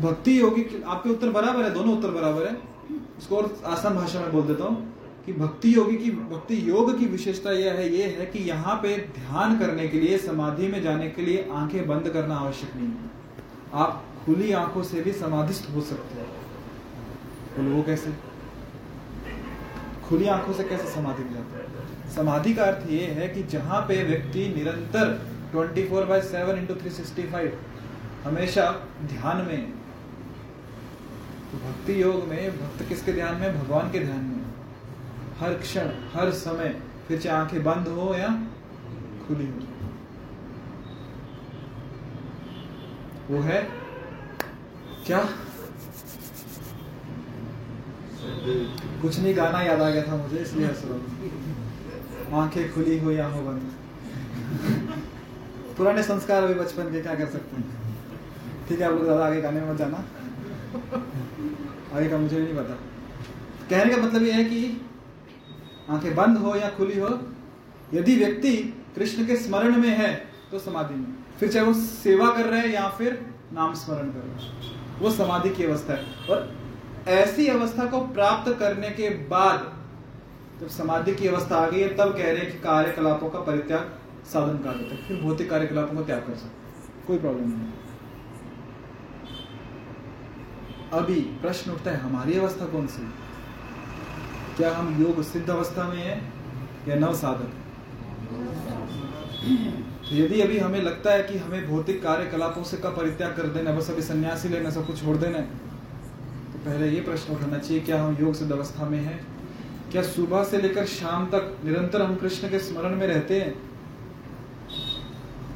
[0.00, 2.54] भक्ति योगी आपके उत्तर बराबर है, दोनों उत्तर बराबर है।
[3.18, 4.94] इसको और आसान भाषा में बोल देता हूँ
[5.26, 8.96] कि भक्ति योगी की भक्ति योग की विशेषता यह है ये है कि यहाँ पे
[8.96, 13.10] ध्यान करने के लिए, समाधि में जाने के लिए आँखें बंद करना आवश्यक नहीं है।
[13.74, 16.28] आप खुली आँखों से भी समाधिस्थ हो सकते हैं।
[17.56, 18.12] बोलो वो कैसे?
[20.08, 22.10] खुली आँखों से कैसे समाधि में जाते हैं?
[22.10, 26.74] समाधि का अर्थ ये है कि जहाँ पे व्यक्ति निरंतर 24 four by seven into
[26.74, 26.90] three
[28.24, 28.70] हमेशा
[29.04, 29.70] ध्यान में।
[31.52, 33.62] तो भक्ति योग में, भक्त किसके ध्यान में?
[33.62, 34.44] भगवान के ध्यान में।
[35.38, 38.28] हर क्षण, हर समय, फिर चाहे आँखें बंद हो या
[39.28, 39.58] खुली हो।
[43.30, 43.62] वो है
[45.06, 45.28] क्या?
[49.02, 53.26] कुछ नहीं, गाना याद आ गया था मुझे, इसलिए हंस रहा। आँखें खुली हो या
[53.26, 53.72] हो बंद।
[55.76, 57.83] पुराने संस्कार अभी बचपन के, क्या कर सकते हैं?
[58.68, 60.04] ठीक है, आप लोग ज़्यादा आगे गाने में जाना।
[61.94, 62.74] आगे का मुझे भी नहीं पता।
[63.70, 64.80] कहने का मतलब यह है कि
[65.90, 67.08] आँखें बंद हो या खुली हो,
[67.94, 68.56] यदि व्यक्ति
[68.96, 70.14] कृष्ण के स्मरण में है
[70.50, 71.06] तो समाधि में।
[71.40, 75.10] फिर चाहे वो सेवा कर रहे हैं या फिर नाम स्मरण कर रहे हैं। वो
[75.12, 76.52] समाधि की अवस्था है। और
[77.10, 79.72] ऐसी अवस्था को प्राप्त करने के बाद
[80.60, 83.92] जब समाधि की अवस्था आ गई है, तब कह रहे हैं कि कार्यकलापों का परित्याग
[84.32, 87.82] साधन जाता है। फिर भौतिक कार्यकलापों का त्याग कर सकते कोई प्रॉब्लम नहीं
[90.94, 93.02] अभी प्रश्न उठता है, हमारी अवस्था कौन सी?
[94.56, 96.16] क्या हम योग सिद्ध अवस्था में है
[96.88, 97.50] या नव साधक?
[100.04, 103.72] तो यदि अभी हमें लगता है कि हमें भौतिक कार्यकलापों से का परित्याग कर देना
[103.72, 105.44] बस अभी सन्यासी लेना, सब कुछ छोड़ देना है
[106.52, 109.18] तो पहले ये प्रश्न उठाना चाहिए, क्या हम योग सिद्ध अवस्था में है?
[109.92, 113.54] क्या सुबह से लेकर शाम तक निरंतर हम कृष्ण के स्मरण में रहते हैं?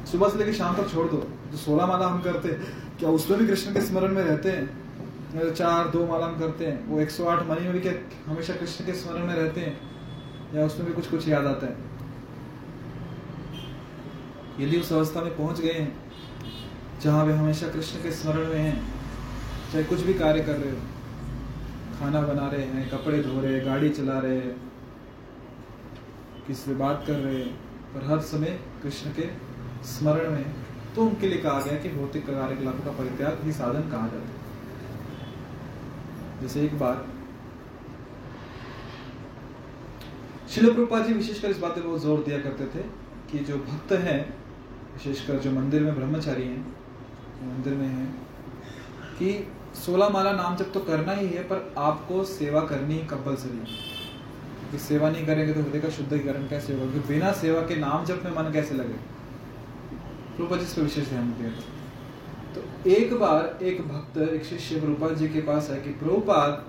[0.05, 1.17] सुबह से लेकर शाम तक छोड़ दो,
[1.51, 4.69] जो सोलह माला हम करते हैं, क्या उसमें भी कृष्ण के स्मरण में रहते हैं?
[5.35, 7.93] जो चार, दो माला हम करते हैं। वो 108 मनी में भी क्या
[8.25, 9.79] हमेशा कृष्ण के स्मरण में रहते हैं?
[10.55, 11.75] या उसमें भी कुछ कुछ याद आता है?
[14.59, 15.97] यदि उस अवस्था में पहुँच गए हैं,
[17.01, 18.93] जहाँ वे हमेशा कृष्ण के स्मरण में हैं,
[19.71, 20.81] चाहे कुछ भी कार्य कर रहे हो,
[21.99, 24.55] खाना बना रहे हैं, कपड़े धो रहे हैं, गाड़ी चला रहे हैं,
[26.47, 27.55] किसी से बात कर रहे हैं,
[27.93, 29.29] पर हर समय कृष्ण के
[29.83, 30.45] स्मरण में
[30.95, 34.38] तो उनके लिए कहा गया कि भौतिक कार्यकलापों का परित्याग ही साधन कहा जाता है।
[36.41, 37.05] जैसे एक बार।
[40.49, 42.83] शिल प्रभुपाद जी विशेषकर इस बात पर बहुत ज़ोर दिया करते थे
[43.31, 44.21] कि जो भक्त हैं,
[44.93, 46.61] विशेषकर जो मंदिर में ब्रह्मचारी हैं
[47.43, 48.07] मंदिर में हैं,
[49.19, 53.87] कि सोलह माला नाम जब तो करना ही है, पर आपको सेवा करनी कंपलसरी है
[54.71, 56.91] कि सेवा नहीं करेंगे तो हृदय का शुद्धिकरण कैसे होगा?
[56.91, 58.97] क्योंकि बिना सेवा के नाम जब में मन कैसे लगे?
[60.37, 61.78] जी इस पर विशेष ध्यान दिया था।
[62.87, 66.65] एक बार एक भक्त, एक शिष्य रूपा जी के पास है कि, प्रभुपाद,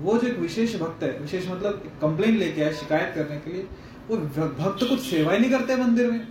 [0.00, 3.66] वो जो एक विशेष भक्त है, विशेष मतलब कंप्लेन लेके आए शिकायत करने के लिए,
[4.08, 6.28] वो भक्त कुछ सेवा ही नहीं करते मंदिर में।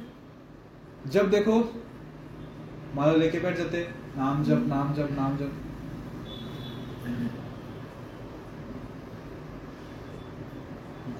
[1.07, 1.83] जब देखो,
[2.95, 5.37] माला लेके बैठ जाते, नाम जप नाम जप, नाम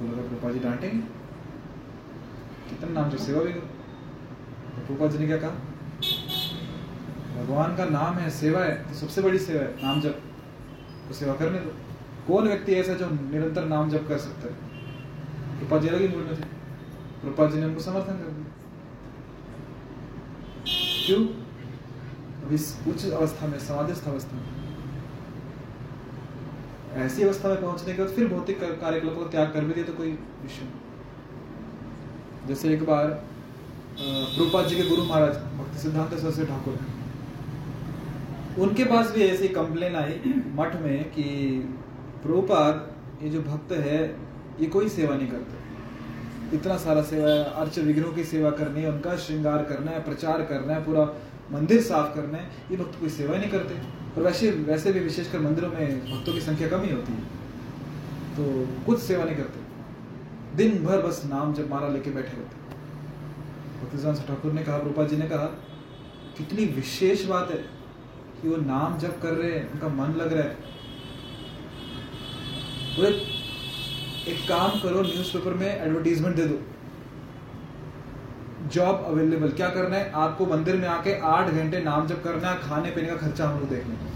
[0.04, 0.98] लगा प्रभुपाद जी डांटेंगे।
[2.70, 5.73] कितना नाम जप सेवा भी करो। तो जी ने क्या कहा?
[7.43, 10.21] भगवान का नाम है, सेवा है तो सबसे बड़ी सेवा है, नाम जप।
[11.08, 11.71] तो सेवा करने दो।
[12.27, 14.53] कौन व्यक्ति ऐसा जो निरंतर नाम जप कर सकता है?
[15.60, 16.45] कृपा जी अलग ही मूड में थे
[17.21, 18.53] कृपा जी ने उनको समर्थन कर दिया।
[21.06, 21.27] क्यों?
[22.45, 22.56] अभी
[22.91, 24.63] उच्च अवस्था में, समाधिस्थ अवस्था में।
[26.93, 29.86] ऐसी अवस्था में पहुँचने के बाद फिर भौतिक कर- कार्यकलापों को त्याग कर भी दिया
[29.86, 30.69] तो कोई विषय।
[32.47, 33.25] जैसे एक बार
[34.38, 36.92] रूपा जी के गुरु महाराज, भक्ति सिद्धांत सरस्वती ठाकुर
[38.60, 41.24] उनके पास भी ऐसी कंप्लेन आई मठ में कि
[42.24, 44.20] प्रभुपाद, ये जो भक्त है,
[44.60, 45.63] ये कोई सेवा नहीं करते।
[46.58, 50.42] इतना सारा सेवा है, अर्च विग्रहों की सेवा करनी है, उनका श्रृंगार करना है, प्रचार
[50.42, 51.16] करना है, पूरा
[51.52, 53.76] मंदिर साफ़ करना है, ये भक्त कोई सेवा नहीं करते।
[54.16, 57.22] और वैसे वैसे भी विशेषकर मंदिरों में भक्तों की संख्या कम ही होती है।
[58.38, 59.60] तो कुछ सेवा नहीं करते।
[60.58, 62.63] दिन भर बस नाम जब मारा लेके बैठे रहते।
[63.82, 65.46] भक्ति ठाकुर ने कहा रूपा जी ने कहा,
[66.38, 67.83] कितनी विशेष बात है।
[68.43, 70.56] कि वो नाम जप कर रहे हैं, उनका मन लग रहा है।
[72.95, 73.10] बोले
[74.32, 76.58] एक काम करो न्यूज़पेपर में एडवर्टीजमेंट दे दो।
[78.73, 80.12] जॉब अवेलेबल क्या करना है?
[80.17, 83.60] आपको मंदिर में आके आठ घंटे नाम जप करना है, खाने पीने का खर्चा हम
[83.60, 84.08] लोग देख लेंगे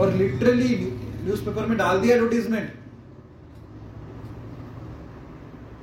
[0.00, 0.76] और लिटरली
[1.24, 2.68] न्यूज़पेपर में डाल दिया एडवर्टीजमेंट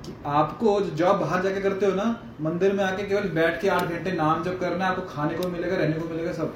[0.06, 2.04] कि आपको जो जॉब बाहर जाके करते हो ना,
[2.42, 5.48] मंदिर में आके केवल बैठ के आठ घंटे नाम जब करना है, आपको खाने को
[5.50, 6.56] मिलेगा, रहने को मिलेगा, सब।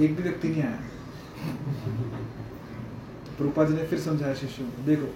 [0.00, 0.78] एक भी व्यक्ति नहीं आया।
[3.40, 5.06] रूपा जी ने फिर समझाया शिष्यों को, देखो,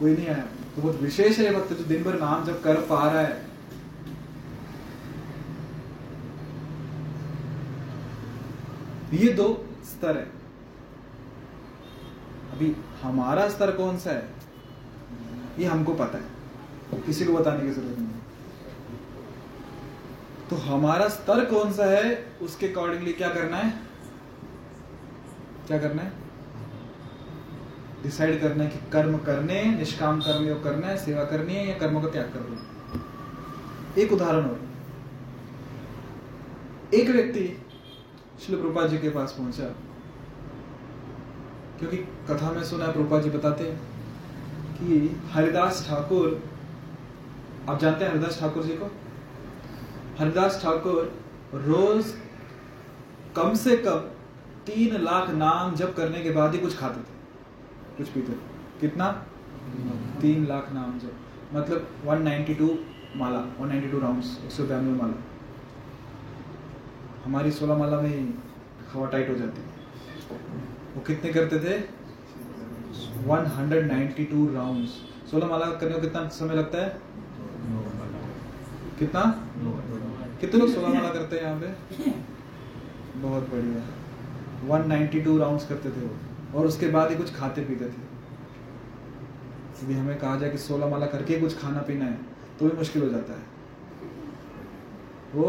[0.00, 0.44] कोई नहीं आया।
[0.76, 3.44] तो बहुत विशेष है भक्त जो दिन भर नाम जब कर पा रहा है।
[9.14, 9.48] ये दो
[9.84, 10.24] स्तर है।
[12.52, 14.28] अभी हमारा स्तर कौन सा है,
[15.58, 16.35] ये हमको पता है।
[16.94, 18.08] किसी को बताने की ज़रूरत नहीं
[20.50, 23.80] तो हमारा स्तर कौन सा है, उसके अकॉर्डिंगली क्या करना है?
[25.66, 26.12] क्या करना है?
[28.02, 31.78] डिसाइड करना है कि कर्म करने, निष्काम कर्म योग करना है, सेवा करनी है या
[31.78, 34.60] कर्मों का त्याग करना है। एक उदाहरण और।
[36.94, 37.62] एक व्यक्ति
[38.46, 39.64] श्री प्रभुपाद जी के पास पहुँचा।
[41.78, 43.76] क्योंकि कथा में सुना है, प्रभुपाद जी बताते हैं
[44.74, 46.55] कि हरिदास ठाकुर
[47.70, 48.86] आप जानते हैं हरिदास ठाकुर जी को?
[50.18, 51.20] हरिदास ठाकुर
[51.54, 52.12] रोज
[53.36, 53.98] कम से कम
[54.66, 57.14] तीन लाख नाम जप करने के बाद ही कुछ खाते थे।
[57.96, 59.10] कुछ पीते थे। कितना?
[60.20, 61.12] तीन लाख नाम जप
[61.54, 62.68] मतलब 192
[63.16, 65.22] माला 192 राउंड्स एक सौ बयानवे माला।
[67.24, 68.34] हमारी सोलह माला में
[68.92, 69.68] हवा टाइट हो जाती। है
[70.94, 71.74] वो कितने करते थे?
[73.26, 74.90] 192 राउंड्स
[75.30, 77.05] सोलह माला करने को कितना समय लगता है?
[78.98, 79.22] कितना?
[80.40, 81.66] कितने लोग सोलह माला करते हैं यहाँ पे?
[83.20, 83.82] बहुत बढ़िया।
[84.68, 88.04] 192 राउंड्स करते थे वो। और उसके बाद ही कुछ खाते पीते थे।
[89.82, 92.18] यदि हमें कहा जाए कि सोलह माला करके कुछ खाना पीना है
[92.58, 93.44] तो भी मुश्किल हो जाता है।
[95.34, 95.46] वो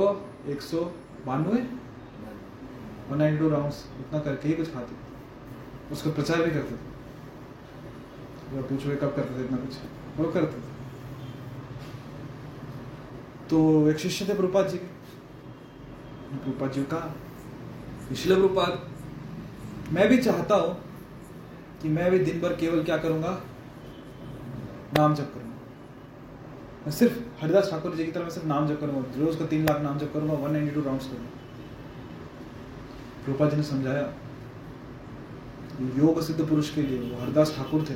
[0.47, 0.79] एक सौ
[1.25, 1.61] बानवे?
[3.09, 6.85] वन नाइनटी टू राउंड इतना करके ही कुछ खाते थे। उसका प्रचार भी करते थे।
[8.63, 9.73] पूछो कब करते थे इतना कुछ?
[10.17, 10.76] वो करते थे।
[13.49, 16.97] तो एक शिष्य थे प्रभुपाद जी। के प्रभुपाद जी का
[18.09, 20.73] पिछले प्रभुपाद। मैं भी चाहता हूँ
[21.81, 23.31] कि मैं भी दिन भर केवल क्या करूँगा?
[24.93, 25.55] नाम जप करूँगा।
[26.85, 29.65] मैं सिर्फ़ हरिदास ठाकुर जी की तरह मैं सिर्फ़ नाम जप करूँगा। रोज का तीन
[29.65, 31.31] लाख नाम जप करूँगा वन नाइनटी टू राउंड करूँगा।
[33.27, 34.13] रूपा जी ने समझाया
[35.97, 37.95] योग सिद्ध पुरुष के लिए वो हरिदास ठाकुर थे।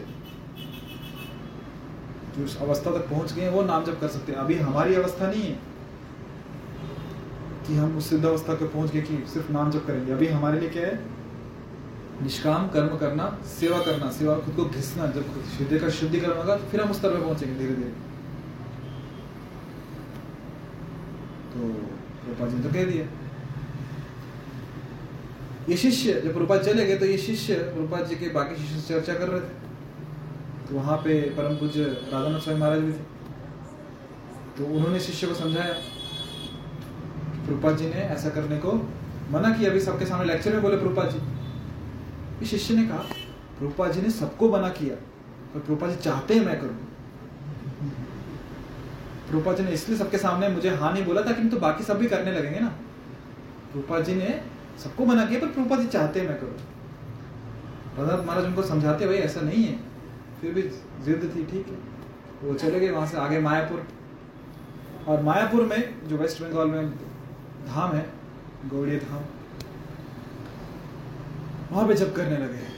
[2.37, 5.27] जो उस अवस्था तक पहुँच गए वो नाम जप कर सकते हैं। अभी हमारी अवस्था
[5.27, 5.59] नहीं है
[7.67, 10.59] कि हम उस सिद्ध अवस्था पे पहुँच गए कि सिर्फ़ नाम जप करेंगे। अभी हमारे
[10.59, 10.99] लिए क्या है?
[12.23, 15.25] निष्काम कर्म करना, सेवा करना, सेवा खुद को घिसना, जब
[15.57, 17.89] हृदय का शुद्धिकरण होगा, फिर हम उस स्तर पे पहुँचेंगे धीरे धीरे
[21.53, 21.59] तो
[22.27, 23.05] रूपा जी तो कह दिया।
[25.69, 29.13] ये शिष्य, जब रूपा चले गए तो ये शिष्य रूपा जी के बाकी शिष्य चर्चा
[29.13, 29.69] कर रहे थे।
[30.71, 32.97] तो वहाँ पे परम पूज्य राधानाथ स्वामी महाराज भी थे।
[34.57, 35.73] तो उन्होंने शिष्य को समझाया
[37.35, 38.73] प्रभुपाद जी ने ऐसा करने को
[39.31, 42.97] मना किया। अभी सबके सामने लेक्चर में बोले प्रभुपाद जी। शिष्य ने कहा,
[43.59, 44.95] प्रभुपाद जी ने सबको मना किया
[45.53, 46.77] पर प्रभुपाद जी चाहते हैं मैं करूँ।
[49.27, 51.97] प्रभुपाद जी ने इसलिए सबके सामने मुझे हाँ नहीं बोला था कि तो बाकी सब
[51.97, 52.67] भी करने लगेंगे ना।
[53.67, 54.41] प्रभुपाद जी ने
[54.79, 56.57] सबको मना किया, पर प्रभुपाद जी चाहते हैं मैं करूँ।
[57.99, 59.90] राधा महाराज उनको समझाते भाई ऐसा नहीं है।
[60.41, 60.61] फिर भी
[61.05, 61.77] जिद थी, ठीक है।
[62.43, 63.87] वो चले गए वहाँ से आगे मायापुर।
[65.07, 66.89] और मायापुर में, जो वेस्ट बंगाल में
[67.67, 68.05] धाम है
[68.69, 69.23] गौड़ी धाम,
[71.71, 72.69] वहाँ पे जब करने लगे,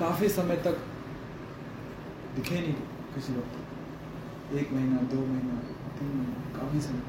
[0.00, 0.78] काफ़ी समय तक
[2.36, 2.74] दिखे नहीं
[3.14, 5.54] किसी वक्त एक महीना, दो महीना,
[5.98, 7.00] तीन महीना, काफ़ी समय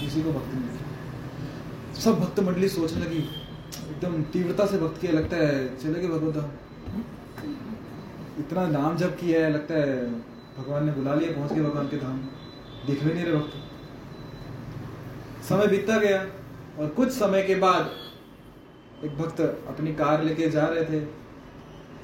[0.00, 3.20] किसी को भक्ति नहीं सब भक्त मंडली सोचने लगी
[3.92, 6.50] एकदम तीव्रता से भक्त किया, लगता है, चले गए भगवत धाम।
[8.38, 10.06] इतना नाम जब किया है, लगता है,
[10.58, 12.18] भगवान ने बुला लिया, पहुँच गए भगवान के धाम।
[12.86, 13.52] दिख भी नहीं रहे भक्त।
[15.44, 16.22] समय बीतता गया,
[16.78, 17.90] और कुछ समय के बाद
[19.04, 21.00] एक भक्त अपनी कार लेके जा रहे थे।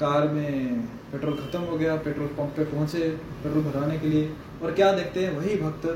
[0.00, 0.80] कार में
[1.12, 3.08] पेट्रोल खत्म हो गया, पेट्रोल पंप पे पहुँचे,
[3.42, 4.32] पेट्रोल भराने के लिए।
[4.62, 5.86] और क्या देखते हैं, वही भक्त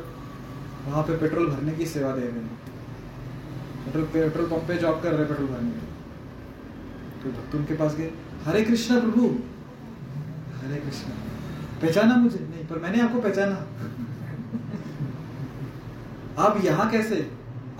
[0.86, 2.61] वहाँ पे पेट्रोल भरने की सेवा दे रहे हैं।
[3.84, 5.70] पेट्रोल पेट्रोल पंप पे जॉब कर रहे पेट्रोल भरने
[7.22, 8.10] तो भक्त उनके पास गए,
[8.44, 9.26] हरे कृष्णा प्रभु।
[10.58, 11.14] हरे कृष्णा।
[11.82, 12.38] पहचाना मुझे?
[12.38, 13.56] नहीं, पर मैंने आपको पहचाना।
[16.38, 17.30] आप यहाँ कैसे?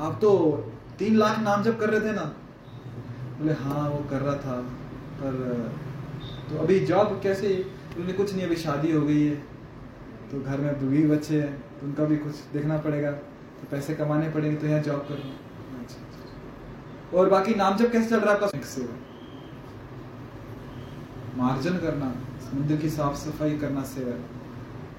[0.00, 0.30] आप तो
[0.98, 2.24] तीन लाख नाम जब कर रहे थे ना।
[3.38, 4.56] बोले हाँ वो कर रहा था।
[5.20, 5.32] पर
[6.50, 7.48] तो अभी जॉब कैसे?
[7.96, 9.34] बोले, कुछ नहीं, अभी शादी हो गई है।
[10.30, 14.28] तो घर में बीवी बच्चे हैं तो उनका भी कुछ देखना पड़ेगा। तो पैसे कमाने
[14.30, 15.24] पड़ेंगे तो यहाँ जॉब करो।
[17.14, 18.58] और बाकी नाम जब कैसे चल रहा है आपका?
[21.36, 22.14] मार्जन करना
[22.54, 24.20] मंदिर की साफ़ सफ़ाई करना सेवा है।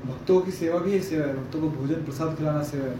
[0.05, 2.95] भक्तों की सेवा भी है सेवा है। भक्तों को भोजन, प्रसाद खिलाना सेवा है।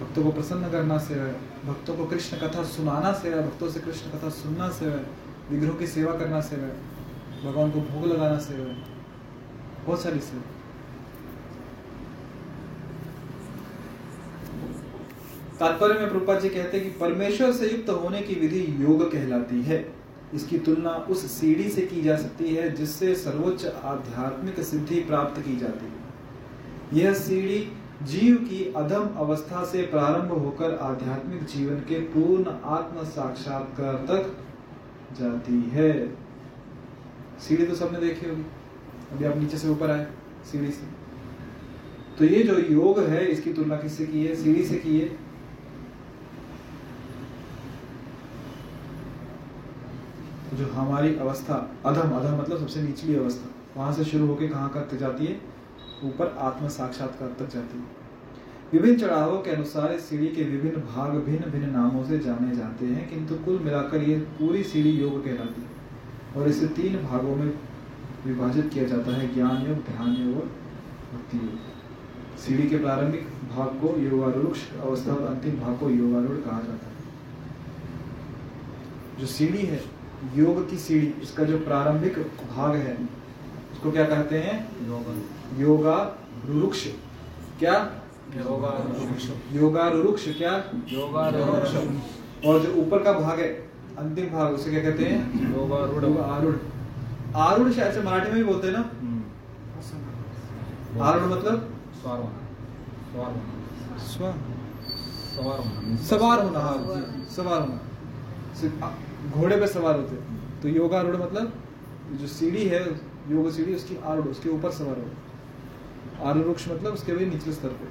[0.00, 1.32] भक्तों को प्रसन्न करना सेवा है।
[1.66, 5.06] भक्तों को कृष्ण कथा सुनाना सेवा है। भक्तों से कृष्ण कथा सुनना सेवा है।
[5.50, 6.76] विग्रहों की सेवा करना सेवा है।
[7.44, 8.84] भगवान को भोग लगाना सेवा है।
[9.86, 10.42] बहुत सारी सेवा
[15.60, 19.62] तात्पर्य में प्रभुपाद जी कहते हैं कि परमेश्वर से युक्त होने की विधि योग कहलाती
[19.62, 19.94] है।
[20.34, 25.56] इसकी तुलना उस सीढ़ी से की जा सकती है, जिससे सर्वोच्च आध्यात्मिक सिद्धि प्राप्त की
[25.56, 32.44] जाती है। यह सीढ़ी जीव की अधम अवस्था से प्रारंभ होकर आध्यात्मिक जीवन के पूर्ण
[32.64, 34.36] आत्म साक्षात्कार तक
[35.20, 36.16] जाती है।
[37.40, 38.44] सीढ़ी तो सबने देखी होगी।
[39.12, 40.06] अभी आप नीचे से ऊपर आए,
[40.52, 40.86] सीढ़ी से।
[42.18, 44.34] तो ये जो योग है, इसकी तुलना किससे की है?
[44.34, 45.23] सीढ़ी से की है।
[50.54, 54.96] जो हमारी अवस्था, अधम अधम मतलब सबसे निचली अवस्था, वहाँ से शुरू होकर कहाँ तक
[54.96, 55.40] जाती है?
[56.04, 57.84] ऊपर आत्म साक्षात्कार तक जाती है?
[58.72, 62.86] विभिन्न चढ़ावों के अनुसार इस सीढ़ी के विभिन्न भाग भिन्न भिन्न नामों से जाने जाते
[62.86, 65.68] हैं, किंतु कुल मिलाकर ये पूरी सीढ़ी योग कहलाती है।
[66.36, 67.54] और इसे तीन भागों में
[68.26, 70.46] विभाजित किया जाता है, ज्ञान योग, ध्यान योग और
[71.14, 73.26] भक्ति योग। सीढ़ी के प्रारंभिक
[73.56, 76.94] भाग को योगारूढ़ अवस्था और अंतिम भाग को योगारूढ़ कहा जाता है।
[79.20, 79.93] जो सीढ़ी है
[80.34, 82.18] योग की सीढ़ी इसका जो प्रारंभिक
[82.56, 82.96] भाग है
[83.72, 84.68] उसको क्या कहते हैं?
[85.58, 86.16] योगा।
[86.46, 86.86] रुरुक्ष।
[87.58, 87.90] क्या?
[89.52, 90.64] योगा रुरुक्ष। क्या?
[90.88, 91.30] योगा
[92.46, 93.48] और जो ऊपर का भाग है
[93.98, 95.52] अंतिम भाग उसे क्या कहते हैं?
[95.58, 96.54] योगारूढ़। आरूढ़
[97.36, 98.84] आरूढ़ शायद से मराठी में भी बोलते हैं ना?
[101.04, 101.70] आरूढ़ मतलब?
[103.98, 104.34] स्व
[106.04, 107.80] सवार होना हाँ जी, सवार होना।
[108.54, 108.90] सिर्फ़ आ-
[109.30, 110.16] घोड़े पे सवार होते।
[110.62, 111.52] तो योगारूढ़ मतलब
[112.12, 112.82] जो सीढ़ी है,
[113.30, 117.86] योग सीढ़ी, उसकी आरूढ़, उसके ऊपर सवार हो आरूढ़ मतलब उसके भी निचले स्तर पे।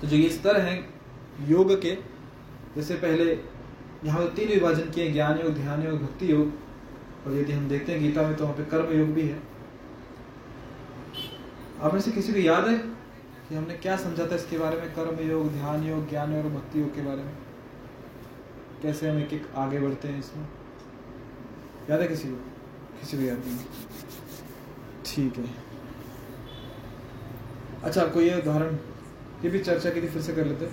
[0.00, 0.78] तो जो ये स्तर हैं
[1.48, 1.94] योग के,
[2.76, 3.32] जैसे पहले
[4.04, 6.52] यहाँ तीन विभाजन किए, ज्ञान योग, ध्यान योग, भक्ति योग।
[7.26, 9.38] और यदि हम देखते हैं गीता में तो वहाँ पे कर्म योग भी है।
[11.82, 14.94] आप में से किसी को याद है कि हमने क्या समझा था इसके बारे में?
[14.94, 17.32] कर्म योग, ध्यान योग, ज्ञान योग और भक्ति योग के बारे में?
[18.82, 20.46] कैसे हम एक एक आगे बढ़ते हैं इसमें?
[21.90, 22.36] याद है किसी को?
[23.00, 23.58] किसी को याद नहीं
[25.06, 25.44] ठीक है।
[27.82, 28.76] अच्छा कोई ये उदाहरण
[29.44, 30.66] ये भी चर्चा की थी फिर से कर लेते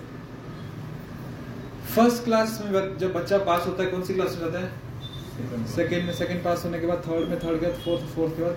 [1.94, 5.66] फ़र्स्ट क्लास में जब बच्चा पास होता है कौन सी क्लास में जाता है?
[5.68, 8.42] सेकेंड में। सेकेंड पास होने के बाद थर्ड में थर्ड के बाद फोर्थ फोर्थ के
[8.42, 8.56] बाद।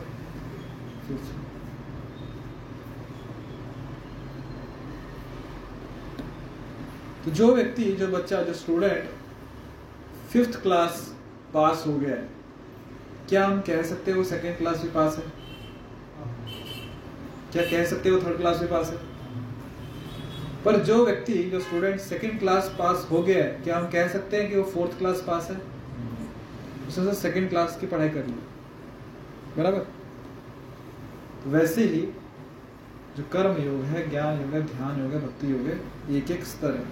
[1.07, 1.41] फिफ्थ
[7.25, 9.09] तो जो व्यक्ति जो बच्चा जो स्टूडेंट
[10.33, 11.15] फिफ्थ क्लास
[11.53, 12.29] पास हो गया है।
[13.29, 15.23] क्या हम कह सकते हैं वो सेकेंड क्लास भी पास है?
[17.51, 18.97] क्या कह सकते हैं थर्ड क्लास भी पास है?
[20.65, 24.37] पर जो व्यक्ति, जो स्टूडेंट सेकेंड क्लास पास हो गया है, क्या हम कह सकते
[24.37, 25.61] हैं कि वो फोर्थ क्लास पास है?
[26.87, 28.33] उसने सेकेंड क्लास की पढ़ाई कर ली।
[29.57, 29.87] बराबर?
[31.49, 32.01] वैसे ही
[33.17, 35.81] जो कर्म योग है, ज्ञान योग है, ध्यान योग है, भक्ति योग है
[36.17, 36.85] एक एक स्तर है।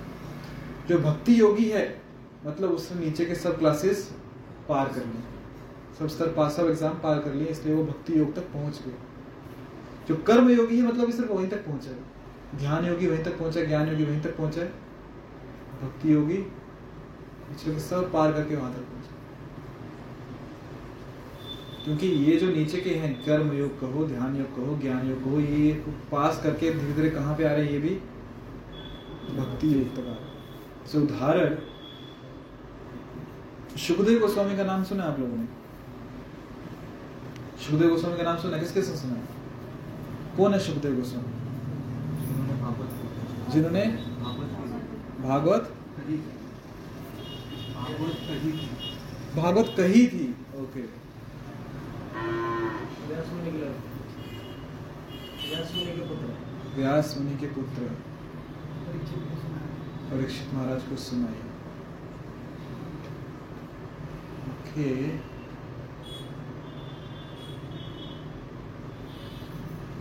[0.87, 2.00] जो भक्ति योगी है
[2.45, 4.09] मतलब उसने नीचे के सब क्लासेस
[4.69, 5.21] पार कर लिए।
[5.99, 8.93] सब स्तर पास सब एग्ज़ाम पार कर लिए, इसलिए वो भक्ति योग तक पहुँच गए।
[10.07, 11.91] जो कर्म योगी है मतलब सिर्फ़ वहीं तक पहुँचा
[12.57, 14.61] ध्यान योगी वहीं तक पहुँचा ज्ञान योगी वहीं तक पहुँचा
[15.81, 16.37] भक्ति योगी
[17.43, 19.19] पिछले सब पार करके वहाँ तक पहुँचा
[21.83, 25.39] क्योंकि ये जो नीचे के हैं, कर्म योग कहो, ध्यान योग कहो, ज्ञान योग कहो,
[25.39, 25.71] ये
[26.11, 27.89] पास करके धीरे धीरे कहाँ पे आ रहे हैं, ये भी
[29.37, 31.55] भक्ति योग तक आ रहे हैं। उदाहरण
[33.77, 35.47] सुखदेव गोस्वामी का नाम सुना आप लोगों ने?
[37.63, 39.23] सुखदेव गोस्वामी का नाम सुना किस किसने सुना है?
[40.37, 41.41] कौन है सुखदेव गोस्वामी?
[43.51, 43.85] जिन्होंने
[45.27, 45.73] भागवत
[49.35, 53.57] भागवत कही। थी। ओके। व्यास मुनि के
[55.49, 56.37] व्यास मुनि के पुत्र।
[56.75, 57.97] व्यास मुनि के पुत्र।
[60.11, 61.50] परीक्षित महाराज को सुनाई।
[64.71, 65.31] ओके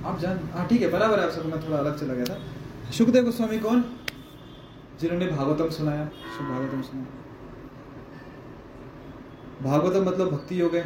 [0.09, 2.91] आप जान हाँ ठीक है, बराबर है, आप सबको मैं थोड़ा अलग चला गया था।
[2.91, 3.85] सुखदेव गोस्वामी कौन?
[5.01, 6.05] जिन्होंने भागवतम सुनाया।
[6.37, 7.07] शुभ भागवतम सुनाया।
[9.62, 10.85] भागवतम मतलब भक्ति योग है।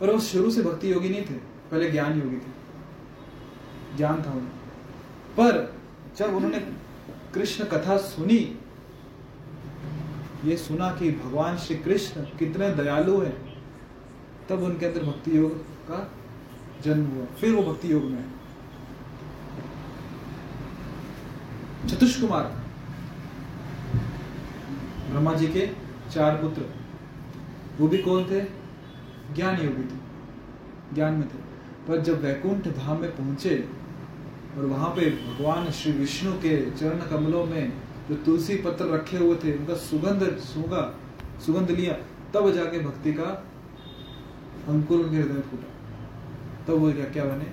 [0.00, 1.34] पर वो शुरू से भक्ति योगी नहीं थे,
[1.70, 4.48] पहले ज्ञान योगी थे। ज्ञान था उन्हें
[5.38, 5.74] पर
[6.16, 6.58] जब उन्होंने
[7.34, 8.38] कृष्ण कथा सुनी
[10.44, 13.64] ये सुना कि भगवान श्री कृष्ण कितने दयालु हैं।
[14.48, 16.12] तब उनके अंदर भक्ति योग का
[16.84, 18.24] जन्म हुआ। फिर वो भक्ति योग में
[21.88, 22.44] चतुष कुमार
[25.10, 25.70] ब्रह्मा जी के
[26.10, 26.62] चार पुत्र।
[27.78, 28.40] वो भी कौन थे?
[29.34, 29.98] ज्ञान योगी थे।
[30.94, 31.38] ज्ञान में थे।
[31.88, 33.68] पर जब वैकुंठ धाम में पहुँचे
[34.56, 37.72] और वहाँ पे भगवान श्री विष्णु के चरण कमलों में
[38.08, 40.98] जो तुलसी पत्र रखे हुए थे, उनका सुगंध, सूंघा,
[41.46, 41.94] सुगंध लिया,
[42.34, 43.46] तब जाके भक्ति का
[44.68, 45.68] अंकुर उनके हृदय में फूटा।
[46.64, 47.44] तब वो क्या क्या बने?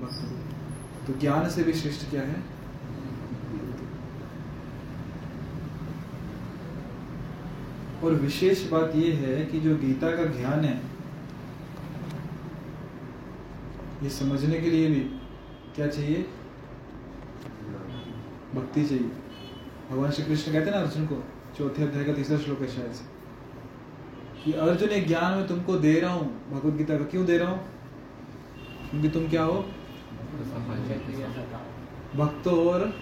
[0.00, 2.42] भक्त तो ज्ञान से भी श्रेष्ठ क्या है?
[8.04, 10.82] और विशेष बात यह है कि जो गीता का ज्ञान है,
[14.02, 15.00] ये समझने के लिए भी
[15.74, 16.26] क्या चाहिए?
[18.54, 19.10] भक्ति चाहिए।
[19.90, 21.22] भगवान श्री कृष्ण कहते हैं ना अर्जुन को,
[21.58, 23.04] चौथे अध्याय का तीसरा श्लोक है शायद से,
[24.44, 27.50] कि अर्जुन एक ज्ञान में तुमको दे रहा हूँ। भगवत गीता का क्यों दे रहा
[27.50, 27.58] हूँ?
[28.90, 29.64] क्योंकि तुम क्या हो?
[32.16, 32.92] भक्त और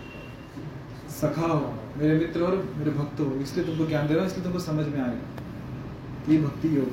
[1.11, 4.45] सखा हो। मेरे मित्र और मेरे भक्त हो। इसलिए तुमको ज्ञान दे रहा हूँ, इसलिए
[4.45, 6.91] तुमको समझ में आएगा ये भक्ति योग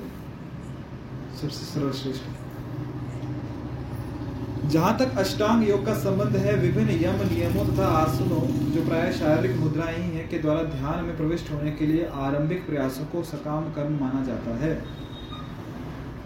[1.42, 2.24] सबसे सर्वश्रेष्ठ
[4.70, 8.41] जहाँ तक अष्टांग योग का संबंध है, विभिन्न यम नियमों तथा आसनों
[8.72, 12.65] जो प्राय शारीरिक मुद्राएँ ही हैं, के द्वारा ध्यान में प्रविष्ट होने के लिए आरंभिक
[12.67, 14.84] प्रयासों को सकाम कर्म माना जाता है।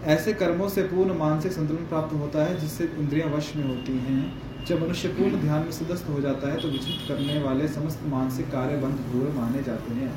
[0.06, 4.64] ऐसे कर्मों से पूर्ण मानसिक संतुलन प्राप्त होता है, जिससे इंद्रियाँ वश में होती हैं।
[4.64, 8.46] जब मनुष्य पूर्ण ध्यान में सदस्त हो जाता है तो विचलित करने वाले समस्त मानसिक
[8.46, 10.12] कार्य बंद हुए माने जाते हैं।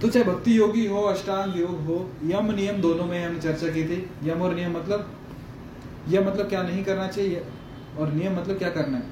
[0.00, 3.84] तो चाहे भक्ति योगी हो, अष्टांग योग हो, यम नियम दोनों में हमने चर्चा की
[3.84, 5.10] थी। यम और नियम मतलब
[6.08, 7.46] यह मतलब क्या नहीं करना चाहिए?
[7.98, 9.04] और नियम मतलब क्या करना है?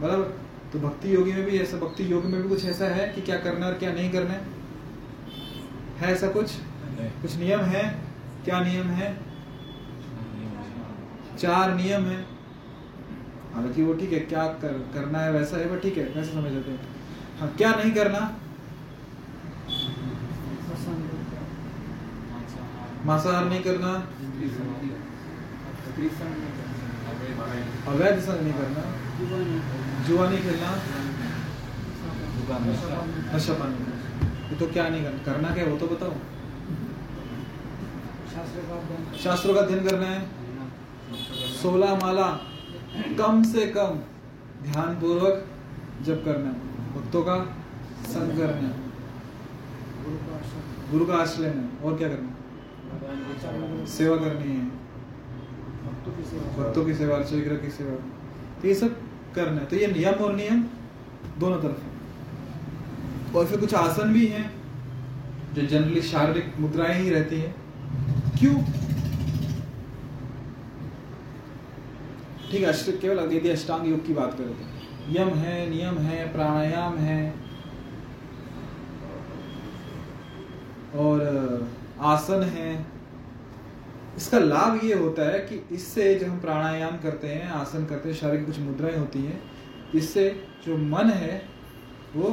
[0.00, 3.20] बराबर तो भक्ति योगी में भी ऐसा भक्ति योग में भी कुछ ऐसा है कि
[3.20, 4.46] क्या करना और क्या नहीं करना है?
[5.98, 6.50] है ऐसा कुछ?
[7.00, 7.98] कुछ नियम है?
[8.44, 9.18] क्या नियम है?
[11.38, 12.26] चार नियम है।
[13.54, 16.52] हालाँकि वो ठीक है क्या कर, करना है वैसा है पर ठीक है वैसे समझ
[16.52, 16.80] लेते हैं।
[17.40, 18.38] हाँ क्या नहीं करना?
[23.06, 24.08] मांसाहार। नहीं करना।
[27.86, 28.82] अवैध संग नहीं करना।
[30.04, 30.70] जुआ नहीं खेलना।
[33.36, 33.74] नशा पानी
[34.50, 36.12] ये तो क्या नहीं करना। करना क्या वो तो बताओ।
[39.18, 40.28] शास्त्रों का अध्ययन करना। है।
[41.62, 42.40] सोलह माला।
[43.18, 44.00] कम से कम
[44.62, 45.46] ध्यान पूर्वक
[46.02, 46.54] जब करना है।
[46.94, 47.56] भक्तों का
[48.06, 48.84] संग करना है।
[50.90, 53.86] गुरु का आश्रय। लेना है। और क्या करना है?
[53.86, 54.83] सेवा करनी है।
[55.84, 57.94] भक्तों की सेवा विग्रह की सेवा
[58.62, 59.00] तो ये सब
[59.34, 60.62] करना है। तो ये नियम और नियम
[61.38, 61.90] दोनों तरफ़ है।
[63.34, 64.50] और फिर कुछ आसन भी हैं,
[65.54, 67.54] जो जनरली शारीरिक मुद्राएँ ही रहती हैं।
[68.38, 68.54] क्यों?
[72.50, 74.64] ठीक है केवल यदि अष्टांग योग की बात करें तो
[75.10, 77.34] यम है, नियम है, प्राणायाम है।
[80.94, 81.68] और,
[82.00, 82.86] आसन है
[84.16, 88.16] इसका लाभ ये होता है कि इससे जब हम प्राणायाम करते हैं, आसन करते हैं,
[88.16, 89.40] शारीरिक कुछ मुद्राएँ होती हैं,
[89.94, 90.28] इससे
[90.66, 91.36] जो मन है,
[92.16, 92.30] वो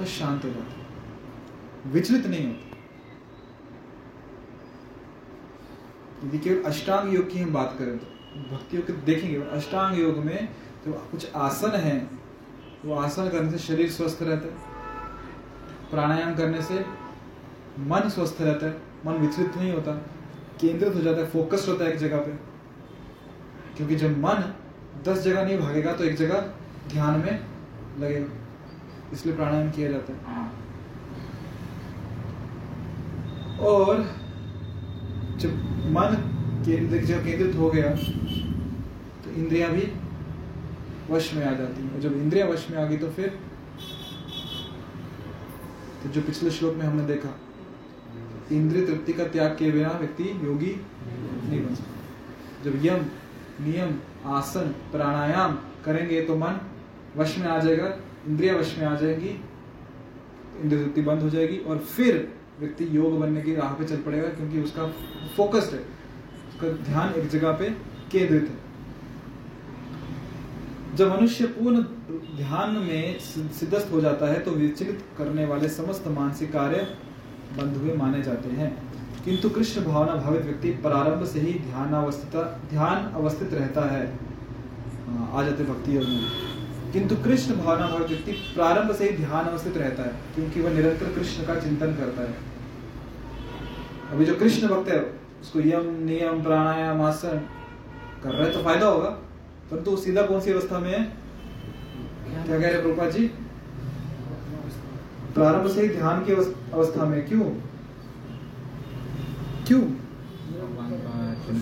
[0.00, 2.66] बस शांत हो जाता है, विचलित नहीं होता
[6.24, 8.06] यदि केवल अष्टांग योग की हम बात करें तो
[8.50, 10.48] भक्ति योग देखेंगे, अष्टांग योग में
[10.86, 11.98] जो तो कुछ आसन है,
[12.84, 14.54] वो आसन करने से शरीर स्वस्थ रहता है,
[15.90, 16.84] प्राणायाम करने से
[17.84, 19.92] मन स्वस्थ रहता है मन विचलित नहीं होता।
[20.60, 22.32] केंद्रित हो जाता है फोकस्ड होता है एक जगह पे।
[23.76, 24.42] क्योंकि जब मन
[25.06, 26.40] दस जगह नहीं भागेगा तो एक जगह
[26.92, 27.40] ध्यान में
[28.00, 28.26] लगेगा।
[29.12, 30.18] इसलिए प्राणायाम किया जाता है।
[33.68, 34.02] और
[35.40, 35.50] जब
[35.92, 36.16] मन
[36.66, 37.90] केंद्रित जब केंद्रित हो गया
[39.24, 39.84] तो इंद्रियाँ भी
[41.10, 43.28] वश में आ जाती हैं। जब इंद्रिया वश में आ गई तो फिर
[46.02, 47.28] तो जो पिछले श्लोक में हमने देखा
[48.52, 50.74] इंद्रिय तृप्ति का त्याग किए बिना व्यक्ति योगी
[51.44, 53.04] नहीं बन सकता। जब यम,
[53.60, 53.94] नियम,
[54.26, 56.60] आसन, प्राणायाम करेंगे तो मन
[57.16, 57.96] वश में आ जाएगा,
[58.28, 59.28] इंद्रिया वश में आ जाएगी,
[60.62, 62.28] इंद्रिय तृप्ति बंद हो जाएगी और फिर
[62.60, 64.86] व्यक्ति योग बनने की राह पे चल पड़ेगा क्योंकि उसका
[65.36, 65.80] फोकस्ड है।
[66.48, 67.70] उसका ध्यान एक जगह पे
[68.12, 68.56] केंद्रित है।
[70.96, 71.82] जब मनुष्य पूर्ण
[72.36, 76.86] ध्यान में सिद्धस्त हो जाता है तो विचलित करने वाले समस्त मानसिक कार्य
[77.56, 78.70] बंद हुए माने जाते हैं।
[79.24, 82.36] किंतु कृष्ण भावना भावित व्यक्ति प्रारंभ से ही ध्यान अवस्थित
[82.70, 84.02] ध्यान अवस्थित रहता है।
[85.32, 89.76] आ जाते भक्ति योग में किंतु कृष्ण भावना भाव व्यक्ति प्रारंभ से ही ध्यान अवस्थित
[89.76, 92.34] रहता है, क्योंकि वह निरंतर कृष्ण का चिंतन करता है।
[94.12, 95.00] अभी जो कृष्ण भक्त है,
[95.40, 97.40] उसको यम, नियम, प्राणायाम, आसन
[98.22, 99.10] कर रहे तो फ़ायदा होगा।
[99.70, 101.02] परंतु तो सीधा कौन सी अवस्था में है?
[102.46, 103.30] क्या कह रहे प्रभुपाद जी?
[105.38, 107.44] प्रारंभ से ही ध्यान की अवस्था में, क्यों?
[109.66, 109.80] क्यों?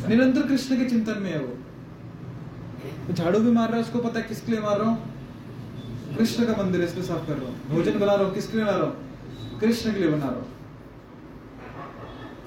[0.08, 4.26] निरंतर कृष्ण के चिंतन में है वो। झाड़ू भी मार रहा है, उसको पता है
[4.28, 6.16] किसके लिए मार रहा हूँ?
[6.16, 8.76] कृष्ण का मंदिर इसलिए साफ़ कर रहा हूँ। भोजन बना रहा हूँ, किसके लिए बना
[8.76, 9.58] रहा हूँ?
[9.60, 10.46] कृष्ण के लिए बना रहा हूँ।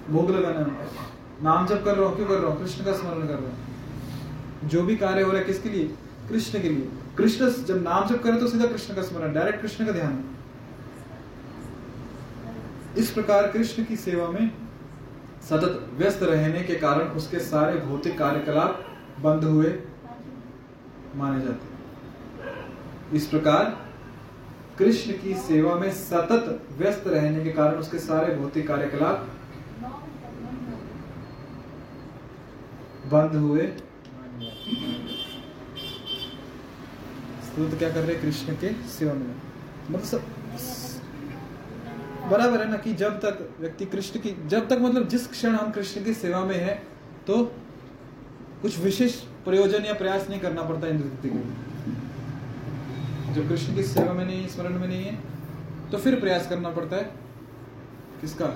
[0.09, 0.61] भोग लगाना
[1.43, 2.59] नाम जब कर रहा हूँ, क्यों कर रहा हूँ?
[2.61, 5.85] कृष्ण का स्मरण कर रहा हूँ। जो भी कार्य हो रहा है किसके लिए?
[6.29, 9.85] कृष्ण के लिए। कृष्ण जब नाम जब करे तो सीधा कृष्ण का स्मरण, डायरेक्ट कृष्ण
[9.85, 10.23] का ध्यान।
[12.97, 14.51] इस प्रकार कृष्ण की सेवा में
[15.49, 18.85] सतत व्यस्त रहने के कारण उसके सारे भौतिक कार्यकलाप
[19.19, 19.79] बंद हुए,
[21.15, 23.85] माने जाते इस प्रकार
[24.79, 29.29] कृष्ण की सेवा में सतत व्यस्त रहने के कारण उसके सारे भौतिक कार्यकलाप
[33.05, 33.61] बंद हुए
[37.45, 39.35] स्तुत क्या कर रहे कृष्ण के सेवा में?
[39.91, 40.21] मतलब
[42.29, 45.71] बराबर है ना कि जब तक व्यक्ति कृष्ण की, जब तक मतलब जिस क्षण हम
[45.71, 46.73] कृष्ण की सेवा में है
[47.27, 47.43] तो
[48.61, 49.15] कुछ विशेष
[49.45, 51.43] प्रयोजन या प्रयास नहीं करना पड़ता इंद्र के। लिए
[53.33, 55.17] जब कृष्ण की सेवा में नहीं, स्मरण में नहीं है
[55.91, 57.03] तो फिर प्रयास करना पड़ता है
[58.21, 58.47] किसका?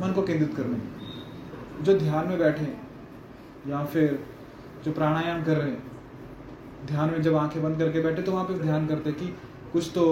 [0.00, 2.64] मन को केंद्रित करने। जो ध्यान में बैठे
[3.70, 4.18] या फिर
[4.84, 5.82] जो प्राणायाम कर रहे हैं
[6.86, 9.26] ध्यान में जब आँखें बंद करके बैठे तो वहाँ पे ध्यान करते कि
[9.72, 10.04] कुछ तो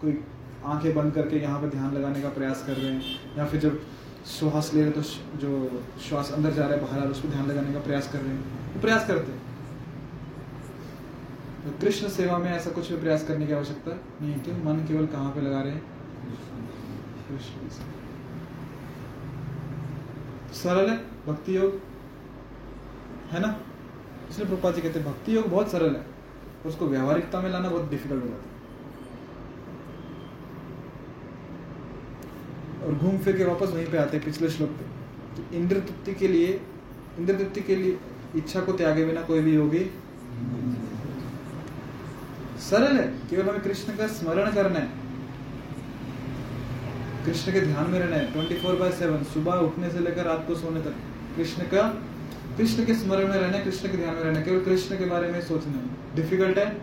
[0.00, 0.18] कोई
[0.64, 3.80] आँखें बंद करके यहाँ पर ध्यान लगाने का प्रयास कर रहे हैं, या फिर जब
[4.28, 5.02] श्वास ले रहे तो
[5.38, 7.80] जो श्वास अंदर जा रहा है बाहर आ रहा है उस पर ध्यान लगाने का
[7.80, 9.46] प्रयास कर रहे हैं। तो प्रयास करते हैं।
[11.64, 13.92] तो कृष्ण सेवा में ऐसा कुछ भी प्रयास करने की आवश्यकता
[14.22, 15.82] नहीं है क्यों मन केवल कहाँ पे लगा रहे हैं?
[20.54, 20.96] सरल है,
[21.26, 21.80] भक्ति योग।
[23.32, 23.56] है ना?
[24.30, 26.04] इसलिए प्रभुपाद जी कहते हैं, भक्ति योग बहुत सरल है।
[26.66, 28.47] उसको व्यवहारिकता में लाना बहुत डिफ़िकल्ट हो जाता है।
[32.88, 34.84] और घूम फिर के वापस वहीं पे आते हैं, पिछले श्लोक पे।
[35.36, 36.60] तो इंद्र तृप्ति के लिए,
[37.18, 37.98] इंद्र तृप्ति के लिए
[38.36, 39.90] इच्छा को त्यागे बिना कोई भी योगी
[42.60, 44.90] सरल है, केवल हमें कृष्ण का स्मरण करना है।
[47.24, 50.44] कृष्ण के ध्यान में रहना है ट्वेंटी फोर बाय सेवन सुबह उठने से लेकर रात
[50.48, 50.94] को सोने तक।
[51.36, 51.82] कृष्ण का,
[52.56, 55.40] कृष्ण के स्मरण में रहना कृष्ण के ध्यान में रहना केवल कृष्ण के बारे में
[55.40, 56.80] सोचना है। डिफ़िकल्ट है?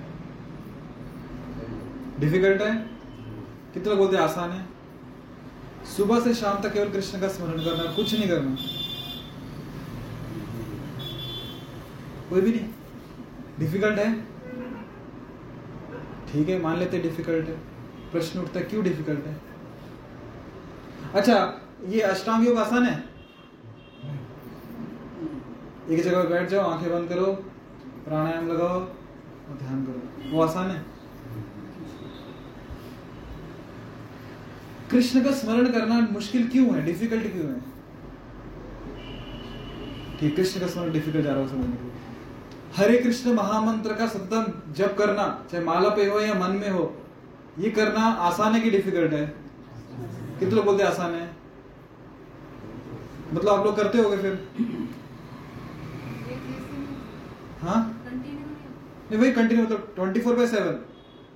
[2.19, 2.75] डिफ़िकल्ट है?
[3.73, 4.74] कितने बोलते आसान है?
[5.85, 8.55] सुबह से शाम तक केवल कृष्ण का स्मरण करना कुछ नहीं करना।
[12.29, 12.69] कोई भी नहीं।
[13.59, 14.21] डिफ़िकल्ट है?
[16.31, 17.55] ठीक है, मान लेते डिफ़िकल्ट है।
[18.11, 19.41] प्रश्न उठता है, क्यों डिफ़िकल्ट है?
[21.15, 23.03] अच्छा ये अष्टांग योग आसान है?
[25.89, 27.25] एक जगह बैठ जाओ, आँखें बंद करो,
[28.05, 30.94] प्राणायाम लगाओ और ध्यान करो। वो आसान है?
[34.91, 36.85] कृष्ण का स्मरण करना मुश्किल क्यों है?
[36.85, 37.59] डिफ़िकल्ट क्यों है?
[40.19, 41.93] ठीक, कृष्ण का स्मरण डिफ़िकल्ट जा रहा हो समझने को
[42.75, 46.93] हरे कृष्ण महामंत्र का सततम जप करना, चाहे माला पे हो या मन में हो,
[47.59, 49.25] ये करना आसान है कि डिफ़िकल्ट है?
[50.39, 51.29] कितने लोग बोलते आसान है?
[53.33, 54.47] मतलब आप लोग करते होगे फिर?
[57.61, 57.79] हाँ?
[59.11, 60.73] नहीं, वही कंटिन्यू मतलब twenty four by seven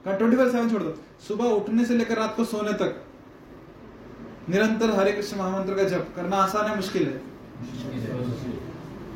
[0.08, 0.96] twenty four seven छोड़ दो।
[1.28, 3.06] सुबह उठने से लेकर रात को सोने तक।
[4.50, 7.18] निरंतर हरे कृष्ण महामंत्र का जप करना आसान है मुश्किल है।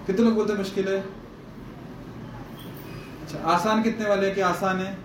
[0.05, 0.99] कितने लोग बोलते मुश्किल है?
[3.21, 4.97] अच्छा आसान कितने वाले हैं कि आसान है?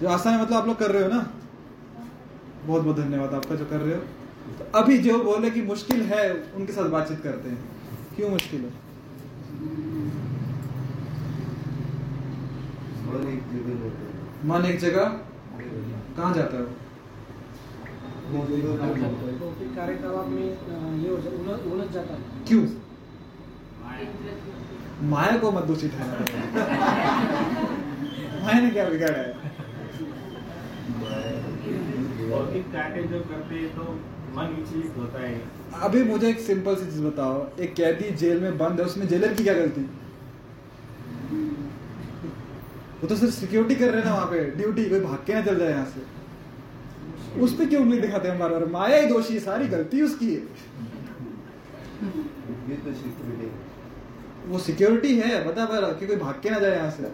[0.00, 1.20] जो आसान है मतलब आप लोग कर रहे हो ना?
[2.66, 4.02] बहुत बहुत धन्यवाद आपका जो कर रहे हो।
[4.58, 7.58] तो अभी जो बोले कि मुश्किल है उनके साथ बातचीत करते हैं।
[8.16, 8.70] क्यों मुश्किल है?
[14.44, 15.04] मन एक जगह
[16.16, 16.62] कहा जाता है
[18.30, 18.42] में
[21.20, 22.18] है
[22.48, 22.62] क्यों?
[25.10, 26.16] माया को मत दोषी ठहरा
[28.44, 29.32] माया ने क्या बिगाड़ा है?
[32.30, 33.84] भौतिक कार्य जो करते हैं तो
[34.36, 35.40] मन विचलित होता है।
[35.82, 39.34] अभी मुझे एक सिंपल सी चीज़ बताओ। एक कैदी जेल में बंद है उसमें जेलर
[39.34, 39.80] की क्या गलती?
[43.00, 45.40] वो तो सिर्फ़ सिक्योरिटी कर रहे हैं ना वहाँ पे। ड्यूटी कोई भाग के ना
[45.40, 46.19] चल जाए यहाँ से।
[47.38, 50.34] उस पर क्यों उंगली दिखाते हैं बार बार माया ही दोषी है सारी गलती उसकी
[50.34, 50.42] है।
[54.48, 57.12] वो सिक्योरिटी है बता पर कि कोई भाग के ना जाए यहाँ से।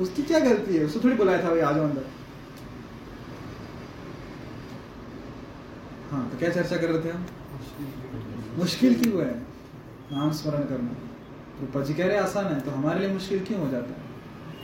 [0.00, 0.84] उसकी क्या गलती है?
[0.84, 2.04] उसको थोड़ी बुलाया था भाई आ जाओ अंदर।
[6.10, 7.26] हाँ तो क्या चर्चा कर रहे थे हम?
[8.58, 9.34] मुश्किल क्यों है
[10.12, 10.92] नाम स्मरण करना।
[11.60, 14.00] रूपा जी कह रहे आसान है तो हमारे लिए मुश्किल क्यों हो जाता है?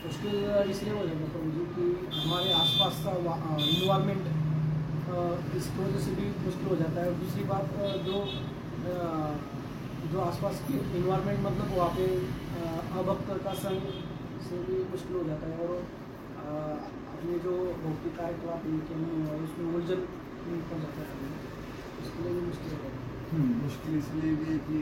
[0.04, 0.34] मुश्किल
[0.70, 1.42] इसलिए हो जाता है
[2.22, 3.10] हमारे आसपास का
[3.64, 4.24] इन्वायरमेंट
[5.12, 7.66] इसकी वजह से भी मुश्किल हो जाता है। और दूसरी बात
[8.06, 8.16] जो
[10.12, 12.06] जो आसपास की इन्वायरमेंट मतलब वहाँ पे
[13.00, 13.92] अभक्त का संग
[14.46, 15.74] से भी मुश्किल हो जाता है। और
[17.12, 17.52] अपने जो
[17.82, 20.00] भौतिक आय तो आप इनके नहीं उसमें उलझन
[20.70, 21.30] पड़ जाता है।
[22.02, 24.78] उसके लिए भी मुश्किल हो जाता है। हम्म, मुश्किल इसलिए भी है कि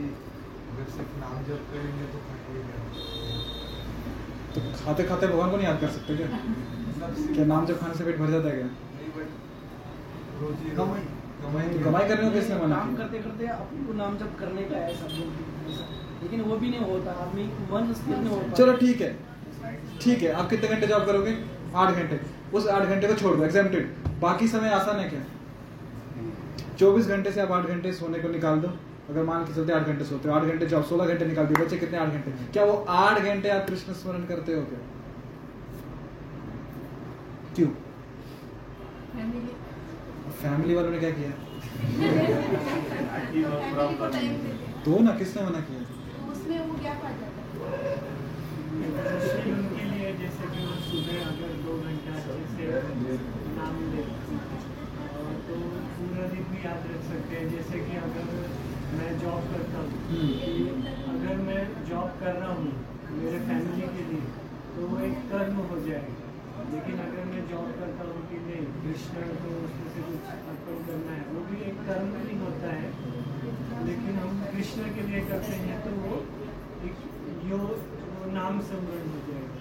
[0.72, 2.62] अगर सिर्फ़ नाम जप करेंगे तो खाएँगे
[4.54, 6.28] तो खाते खाते भगवान को नहीं याद कर सकते क्या?
[6.28, 8.70] मतलब क्या नाम जब खाने से पेट भर जाता है क्या?
[10.40, 11.02] कमाई।
[11.40, 14.76] कमाई कमाई करने को किसने मना काम करते करते अपने को नाम जब करने का
[14.76, 15.28] है सब लोग
[16.22, 19.10] लेकिन वो भी नहीं होता आदमी मन स्थिर नहीं होता। चलो ठीक है
[20.02, 21.32] ठीक है आप कितने घंटे जॉब करोगे?
[21.74, 22.20] आठ घंटे।
[22.52, 23.84] उस आठ घंटे को छोड़ दो एग्जामेटेड
[24.20, 25.20] बाकी समय आसान है क्या?
[26.78, 28.68] चौबीस घंटे से आप आठ घंटे सोने को निकाल दो।
[29.10, 31.64] अगर मान के चलते आठ घंटे सोते हो आठ घंटे जॉब सोलह घंटे निकाल दिए
[31.64, 32.30] बच्चे कितने आठ घंटे?
[32.52, 34.80] क्या वो आठ घंटे आप कृष्ण स्मरण करते हो क्या?
[37.56, 37.68] क्यों?
[40.42, 41.30] फैमिली वालों ने क्या किया?
[44.84, 45.80] तो ना किसने मना किया?
[46.32, 47.48] उसमें वो क्या पड़ जाता है
[48.80, 52.68] मुश्किल उनके लिए जैसे कि वो सुबह अगर दो घंटा से
[53.58, 54.04] नाम ले।
[55.48, 55.54] तो
[55.96, 58.26] पूरा दिन भी याद रख सकते हैं जैसे कि अगर
[58.98, 61.60] मैं जॉब करता हूँ हम्म। अगर मैं
[61.90, 62.72] जॉब कर रहा हूँ
[63.18, 64.24] मेरे फैमिली के लिए
[64.74, 66.19] तो वो एक कर्म हो जाएगा।
[66.72, 71.14] लेकिन अगर मैं जॉब करता हूँ कि नहीं कृष्ण को उसमें से कुछ अर्पण करना
[71.14, 72.90] है वो भी एक कर्म नहीं होता है।
[73.86, 76.20] लेकिन हम कृष्ण के लिए करते हैं तो वो
[76.90, 77.02] एक
[77.50, 79.56] यो वो नाम स्मरण हो जाएगा।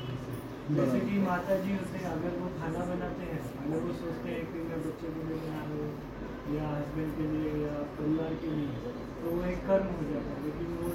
[0.77, 4.43] जैसे कि माता जी होते हैं अगर वो खाना बनाते हैं अगर वो सोचते हैं
[4.51, 8.51] कि मैं बच्चे के लिए बना रहा हूँ या हस्बैंड के लिए या परिवार के
[8.57, 10.91] लिए तो वो एक कर्म हो जाता है। लेकिन वो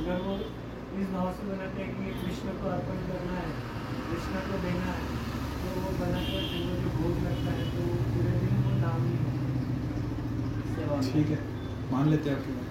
[0.00, 0.34] अगर वो
[1.02, 3.48] इस भाव से बनाते हैं कि कृष्ण को अर्पण करना है
[4.10, 5.24] कृष्ण को देना है
[5.76, 9.24] तो बनाकर फिर जो भोग लगता है तो पूरे दिन वो नाम नहीं
[10.76, 11.40] सेवा ठीक है
[11.92, 12.64] मान लेते हैं आपकी बात।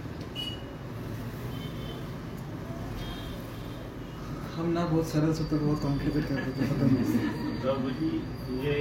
[4.56, 8.10] हम ना बहुत सरल सूत्र को बहुत कॉम्प्लिकेट कर देते हैं। पता नहीं प्रभु जी
[8.66, 8.76] ये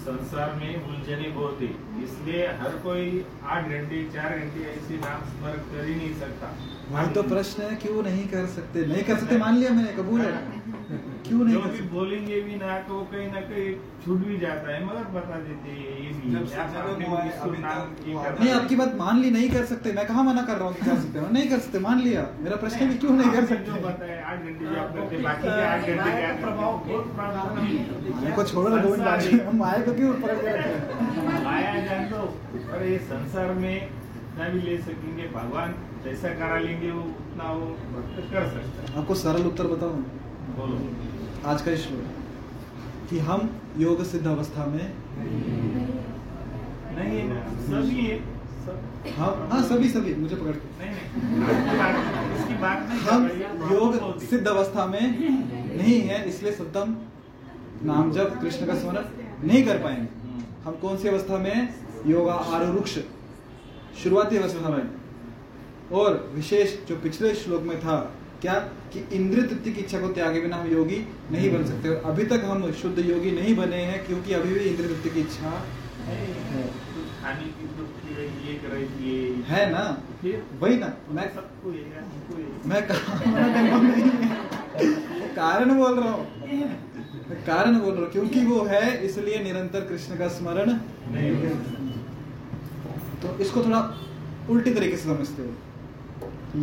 [0.00, 1.70] संसार में उलझने बहुत है
[2.04, 3.06] इसलिए हर कोई
[3.54, 6.52] आठ घंटे चार घंटे ऐसे नाम स्मरण कर ही नहीं सकता।
[6.90, 10.20] वही तो प्रश्न है क्यों नहीं कर सकते। नहीं कर सकते मान लिया मैंने कबूल
[10.20, 10.32] है।
[11.28, 13.72] क्यों नहीं जो भी बोलेंगे भी ना तो कहीं ना कहीं
[14.04, 16.30] छूट भी जाता है मगर बता देते हैं ये भी
[18.38, 20.96] नहीं आपकी बात मान ली नहीं कर सकते। मैं कहा मना कर रहा हूँ कर
[20.96, 21.26] सकते हो?
[21.32, 23.80] नहीं कर सकते मान लिया। मेरा प्रश्न भी क्यों नहीं कर सकते?
[23.82, 26.42] बताया आठ घंटे जॉब करते बाकी के आठ घंटे क्या करते?
[26.42, 27.64] प्रभाव बहुत प्रॉब्लम
[28.24, 28.80] है। छोड़ो ना
[29.48, 30.12] हम माया को क्यों
[31.44, 32.22] माया जान दो
[32.54, 33.76] पर ये संसार में
[34.38, 35.74] ना भी ले सकेंगे भगवान
[36.04, 37.66] जैसा करा लेंगे वो उतना वो
[38.32, 39.94] कर सकता है। आपको सरल उत्तर बताओ।
[40.58, 40.76] बोलो।
[41.46, 44.92] आज का श्लोक कि हम योग सिद्ध अवस्था में
[46.96, 48.18] नहीं है सभी है
[48.64, 54.18] सब हाँ हाँ सभी सभी मुझे पकड़ के नहीं नहीं इसकी बात नहीं हम योग
[54.20, 55.00] सिद्ध अवस्था में
[55.76, 56.96] नहीं है इसलिए सप्तम
[57.84, 60.06] नाम जब कृष्ण का स्मरण नहीं कर पाएँगे।
[60.64, 61.74] हम कौन सी अवस्था में?
[62.06, 62.98] योगा आरुरुक्ष
[64.02, 67.96] शुरुआती अवस्था में और विशेष जो पिछले श्लोक में था
[68.42, 68.54] क्या
[68.92, 70.98] कि इंद्रिय तृप्ति की इच्छा को त्यागे बिना हम योगी
[71.30, 71.88] नहीं बन सकते?
[71.88, 75.20] और अभी तक हम शुद्ध योगी नहीं बने हैं क्योंकि अभी भी इंद्रिय तृप्ति की
[75.20, 75.52] इच्छा
[76.06, 76.16] है।
[79.48, 79.82] है ना?
[80.60, 81.70] वही ना। मैं सबको।
[82.68, 82.82] मैं
[85.34, 86.24] कारण बोल रहा हूँ।
[87.46, 90.68] कारण बोल रहा हूँ क्योंकि वो है इसलिए निरंतर कृष्ण का स्मरण
[91.08, 91.30] नहीं
[93.22, 93.80] तो इसको थोड़ा
[94.50, 95.52] उल्टी तरीके से समझते हो।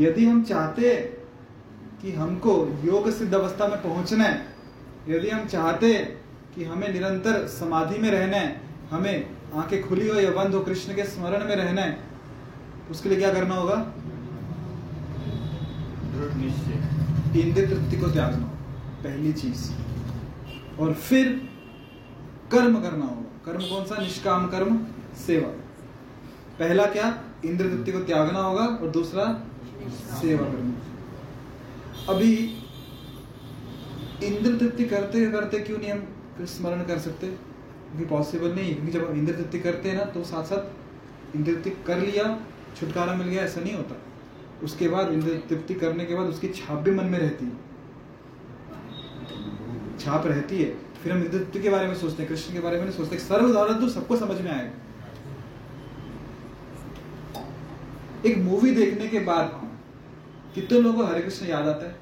[0.01, 0.81] यदि हम चाहते
[2.05, 2.51] कि हमको
[2.85, 4.41] योग सिद्ध अवस्था में पहुँचना है।
[5.09, 5.93] यदि हम चाहते
[6.55, 9.15] कि हमें निरंतर समाधि में रहना है हमें
[9.55, 13.17] आँखें खुली हो या बंद हो कृष्ण के स्मरण में रहना है तो उसके लिए
[13.17, 13.77] क्या करना होगा?
[17.35, 18.47] इंद्रिय तृप्ति को त्यागना
[19.03, 19.71] पहली चीज़।
[20.79, 21.27] और फिर
[22.51, 24.01] कर्म करना होगा। कर्म कौन सा?
[24.01, 24.77] निष्काम कर्म
[25.25, 25.49] सेवा।
[26.59, 27.13] पहला क्या?
[27.45, 29.25] इंद्र तृप्ति को त्यागना होगा और दूसरा
[30.15, 30.74] सेवा करना
[32.09, 32.33] अभी
[34.23, 37.27] इंद्र तृप्ति करते करते क्यों नहीं हम स्मरण कर सकते?
[37.27, 41.53] क्योंकि पॉसिबल नहीं क्योंकि जब हम इंद्र तृप्ति करते हैं ना तो साथ साथ इंद्र
[41.53, 42.23] तृप्ति कर लिया,
[42.79, 43.95] छुटकारा मिल गया, ऐसा नहीं होता।
[44.63, 47.51] उसके बाद इंद्र तृप्ति करने के बाद उसकी छाप भी मन में रहती है।
[49.99, 50.69] छाप रहती है।
[51.03, 53.17] फिर हम इंद्र तृप्ति के बारे में सोचते हैं, कृष्ण के बारे में नहीं सोचते
[53.17, 54.71] सर्व उदाहरण तो सबको समझ में आएगा।
[58.25, 59.61] एक मूवी देखने के बाद
[60.55, 61.93] कितने लोगों को हरे कृष्ण याद आता है?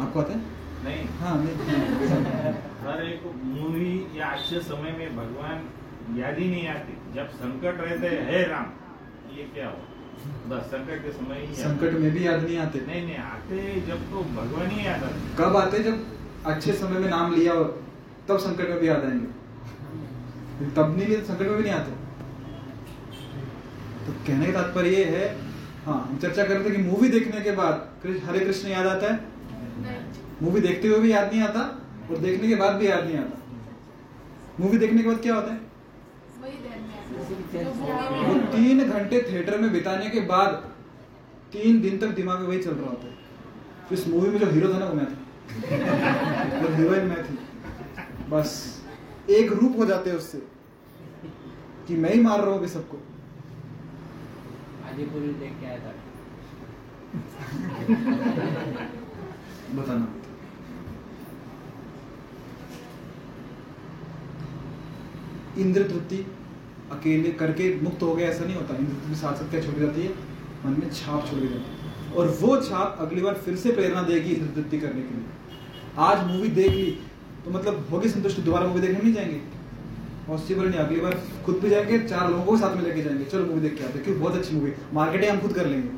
[0.00, 0.40] आपको आता है?
[0.84, 1.52] नहीं। हाँ नहीं।
[3.04, 5.64] एक मूवी या अच्छे समय में भगवान
[6.18, 8.66] याद ही नहीं आती। जब संकट रहते हैं हे राम
[9.36, 9.78] ये क्या हो
[10.50, 13.98] बस संकट के समय ही संकट में भी याद नहीं आते। नहीं नहीं आते जब
[14.10, 15.82] तो भगवान ही याद आते। कब आते?
[15.82, 15.96] जब
[16.46, 17.64] अच्छे समय में नाम लिया हो
[18.28, 22.03] तब संकट में भी याद आएँगे। तब नहीं लिए संकट में भी नहीं आते।
[24.06, 25.26] तो कहने का तात्पर्य ये है
[25.86, 29.12] हाँ हम चर्चा कर रहे थे कि मूवी देखने के बाद हरे कृष्ण याद आता
[29.12, 29.16] है?
[30.42, 31.60] मूवी देखते हुए भी याद नहीं आता
[32.10, 33.40] और देखने के बाद भी याद नहीं आता।
[34.60, 35.60] मूवी देखने के बाद क्या होता है?
[38.28, 40.50] वो तीन घंटे थिएटर में बिताने के बाद
[41.52, 43.12] तीन दिन तक दिमाग में वही चल रहा होता है।
[43.88, 45.18] तो इस मूवी में जो हीरो था ना वो मैं था।
[46.58, 47.38] और हीरोइन मैं थी।
[48.30, 48.50] बस
[49.30, 50.38] एक रूप हो जाते हैं उससे
[51.88, 52.96] कि मैं ही मार रहा हूँ अभी सबको।
[54.94, 55.92] आजी पूरी देख के आया था।
[59.76, 60.06] बताना।
[65.58, 66.18] इंद्र तृप्ति
[66.92, 70.02] अकेले करके मुक्त हो गया ऐसा नहीं होता। इंद्र तृप्ति साथ साथ क्या छोड़ जाती
[70.02, 70.12] है?
[70.64, 74.30] मन में छाप छोड़ जाती है। और वो छाप अगली बार फिर से प्रेरणा देगी
[74.30, 75.26] इंद्र तृप्ति करने के लिए।
[76.06, 76.86] आज मूवी देख ली
[77.44, 79.40] तो मतलब होगी संतुष्ट, दोबारा मूवी देखने नहीं जाएँगे?
[80.26, 83.44] पॉसिबल नहीं, अगली बार खुद भी जाएँगे चार लोगों को साथ में लेके जाएँगे। चलो
[83.46, 85.88] मूवी देख के आते क्यों बहुत अच्छी मूवी मार्केटिंग हम खुद कर लेंगे।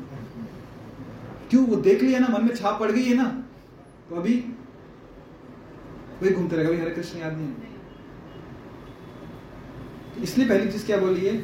[1.49, 3.25] क्यों, वो देख लिया ना, मन में छाप पड़ गई है ना
[4.09, 4.33] तो अभी
[6.21, 7.75] वही घूमते रहेगा हरे कृष्ण याद नहीं है।
[10.23, 11.35] इसलिए पहली चीज़ क्या बोली है?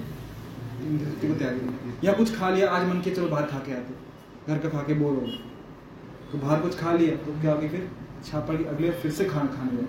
[1.24, 3.94] को त्याग या कुछ खा लिया, आज मन के चलो बाहर खा के आते
[4.48, 5.28] घर का खा के बोर हो
[6.32, 7.90] तो बाहर कुछ खा लिया तो क्या होगी फिर?
[8.26, 9.88] छाप पड़ गई। अगले फिर से खाना खाने लगे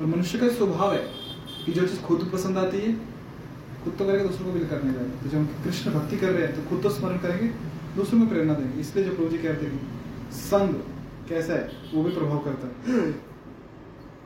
[0.00, 1.17] और मनुष्य का स्वभाव है।
[1.68, 2.92] कि जो चीज़ खुद पसंद आती है,
[3.84, 6.46] खुद तो करेंगे दूसरों को भी करने जाएँगे तो जब हम कृष्ण भक्ति कर रहे
[6.46, 7.48] हैं तो खुद तो स्मरण करेंगे,
[7.96, 10.74] दूसरों को प्रेरणा देंगे। इसलिए जो प्रभु जी कहते हैं संग
[11.28, 13.10] कैसा है, वो भी प्रभाव करता है।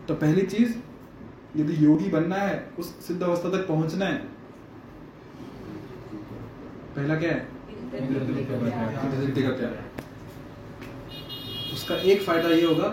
[0.08, 0.76] तो पहली चीज़,
[1.56, 4.18] यदि योगी बनना है, उस सिद्ध अवस्था तक पहुँचना है,
[6.96, 7.48] पहला क्या है?
[9.50, 9.68] का
[11.72, 12.88] उसका एक फ़ायदा ये होगा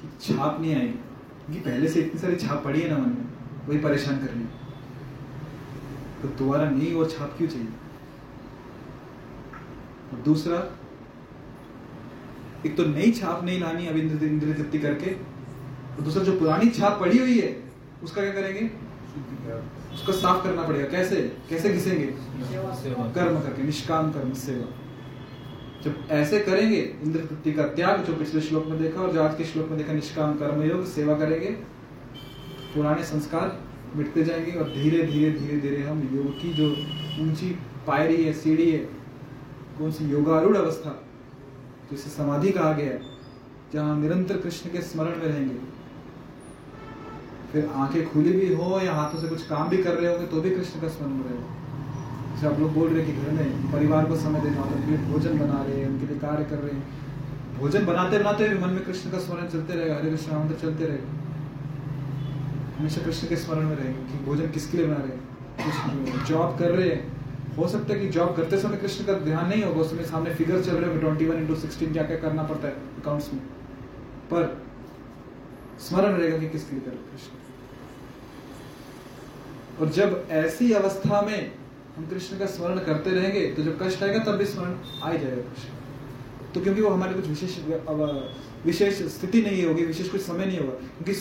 [0.00, 0.98] कि छाप नहीं आएगी।
[1.46, 3.35] क्योंकि पहले से इतनी सारी छाप पड़ी है ना मन में।
[3.68, 4.44] वही परेशान कर रही
[6.22, 7.68] तो दोबारा नहीं और छाप क्यों चाहिए?
[10.12, 10.58] और दूसरा,
[12.66, 15.10] एक तो नई छाप नहीं लानी अब इंद्र इंद्र तृप्ति करके,
[15.96, 17.50] और दूसरा, जो पुरानी छाप पड़ी हुई है,
[18.02, 18.70] उसका क्या करेंगे?
[19.94, 21.16] उसको साफ़ करना पड़ेगा। कैसे?
[21.50, 22.06] कैसे घिसेंगे?
[22.06, 24.66] कर्म करके, निष्काम कर्म, सेवा।
[25.84, 29.36] जब ऐसे करेंगे इंद्र तृप्ति का त्याग, जो पिछले श्लोक में देखा और जो आज
[29.38, 31.56] के श्लोक में देखा, निष्काम कर्म योग सेवा करेंगे
[32.76, 33.58] पुराने संस्कार
[33.96, 36.68] मिटते जाएँगे और धीरे धीरे धीरे धीरे हम योग की जो
[37.22, 37.50] ऊँची
[37.86, 38.78] पायरी है, सीढ़ी है,
[39.78, 41.02] कौन सी योगारूढ़ अवस्था
[41.90, 43.00] जिसे समाधि कहा गया है,
[43.72, 45.58] जहाँ निरंतर कृष्ण के स्मरण में रहेंगे।
[47.52, 50.40] फिर आँखें खुली भी हो या हाथों से कुछ काम भी कर रहे होंगे तो
[50.40, 54.16] भी कृष्ण का स्मरण रहेगा जैसे आप लोग बोल रहे कि घर में परिवार को
[54.16, 57.86] समय देना उनके लिए भोजन बना रहे हैं, उनके लिए कार्य कर रहे हैं। भोजन
[57.86, 61.25] बनाते बनाते भी मन में कृष्ण का स्मरण चलते रहेगा, हरे कृष्ण चलते रहेगा।
[62.78, 66.24] हमेशा कृष्ण के स्मरण में रहेंगे कि भोजन किसके लिए बना रहे हैं?
[66.24, 69.62] जॉब कर रहे हैं। हो सकता है कि जॉब करते समय कृष्ण का ध्यान नहीं
[69.62, 72.68] होगा उसमें सामने फिगर चल रहे होंगे ट्वेंटी वन इंटू सिक्सटीन क्या क्या करना पड़ता
[72.68, 73.40] है अकाउंट्स में।
[74.30, 74.42] पर
[75.80, 77.30] स्मरण रहेगा कि किसके लिए कर कृष्ण।
[79.80, 81.52] और जब ऐसी अवस्था में
[81.96, 85.18] हम कृष्ण का स्मरण करते रहेंगे तो जब कष्ट आएगा, तब भी स्मरण आ ही
[85.18, 85.68] जाएगा कृष्ण।
[86.54, 87.58] तो क्योंकि वो हमारे कुछ विशेष
[88.64, 91.14] विशेष स्थिति नहीं होगी, विशेष कुछ समय नहीं होगा, क्योंकि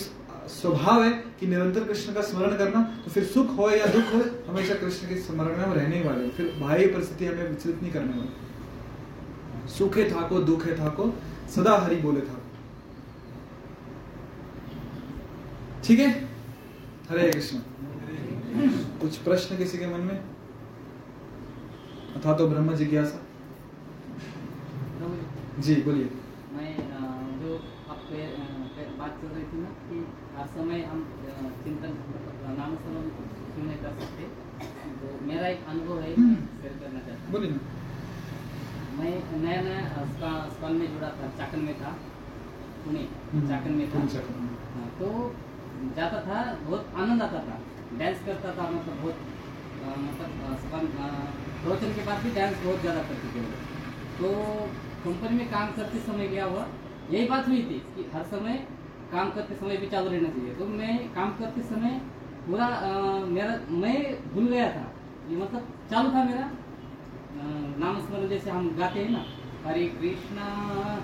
[0.49, 4.21] स्वभाव है कि निरंतर कृष्ण का स्मरण करना तो फिर सुख हो या दुख हो
[4.47, 7.91] हमेशा कृष्ण के स्मरण में हम रहने वाले हैं। फिर बाह्य परिस्थिति हमें विचलित नहीं
[7.93, 11.13] करने वाली। सुखे था को दुखे था को
[11.55, 12.41] सदा हरि बोले था
[15.85, 16.09] ठीक है?
[17.09, 17.57] हरे कृष्ण।
[19.01, 20.17] कुछ प्रश्न किसी के मन में?
[22.15, 23.21] अथा तो ब्रह्म जिज्ञासा।
[25.59, 26.09] जी बोलिए।
[26.53, 26.75] मैं
[27.41, 27.55] जो
[27.89, 27.99] आप
[28.99, 30.04] बात कर रही थी ना कि
[30.37, 31.03] हर समय हम
[31.63, 31.93] चिंतन
[32.57, 33.07] नाम स्मरण
[33.53, 34.23] क्यों नहीं कर सकते?
[34.99, 37.51] तो मेरा एक अनुभव है शेयर करना चाहता हूँ। बोलिए
[38.97, 39.13] मैं
[39.43, 41.95] नया नया स्का- स्कॉल में जुड़ा था चाकन में था
[42.85, 43.99] पुणे हम्म, चाकन में था।
[44.75, 45.09] हाँ, तो
[45.95, 47.59] जाता था बहुत आनंद आता था
[47.99, 49.33] डांस करता था मतलब बहुत
[49.85, 50.29] मतलब
[51.63, 53.43] प्रवचन के बाद भी डांस बहुत ज़्यादा करते थे
[54.19, 54.29] तो
[55.03, 56.65] कंपनी में काम करते समय क्या हुआ
[57.11, 58.65] यही बात हुई थी कि हर समय
[59.11, 61.99] काम करते समय भी चालू रहना चाहिए। तो मैं काम करते समय
[62.47, 62.67] पूरा
[63.27, 63.97] मेरा, मैं
[64.33, 64.85] भूल गया था।
[65.29, 66.49] ये मतलब चालू था मेरा।
[67.79, 69.23] नाम स्मरण जैसे हम गाते हैं ना,
[69.65, 70.45] हरे कृष्णा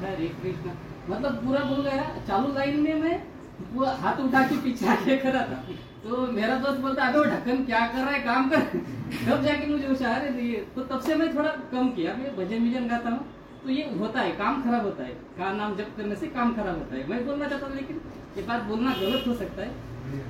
[0.02, 0.74] हरे कृष्णा।
[1.10, 3.18] मतलब पूरा भूल गया। चालू लाइन में मैं
[3.64, 5.64] पूरा हाथ उठा के पीछे आके खड़ा था।
[6.04, 8.20] तो मेरा दोस्त बोलता, अबे ढक्कन क्या कर रहा है?
[8.22, 12.14] काम कर। तब जाके मुझे होशियार अरे ये तो तब से मैं थोड़ा कम किया।
[12.16, 13.26] मैं भजन विजन गाता हूँ।
[13.64, 16.78] तो ये होता है काम खराब होता है। का नाम जप करने से काम खराब
[16.78, 18.00] होता है। मैं बोलना चाहता हूँ लेकिन
[18.38, 19.72] ये बात बोलना गलत हो सकता है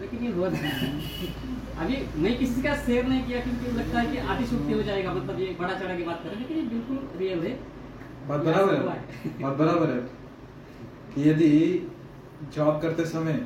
[0.02, 0.90] लेकिन ये होता है।
[1.84, 5.40] अभी मैं किसी का शेयर नहीं किया क्योंकि लगता है कि अतिशुक्ति हो जाएगा मतलब
[5.40, 7.54] ये बड़ा चढ़ा की बात करें लेकिन ये बिल्कुल रियल है।
[8.28, 8.82] बात बराबर है।
[9.42, 10.00] बात बराबर है।
[11.14, 11.50] कि यदि
[12.56, 13.40] जॉब करते समय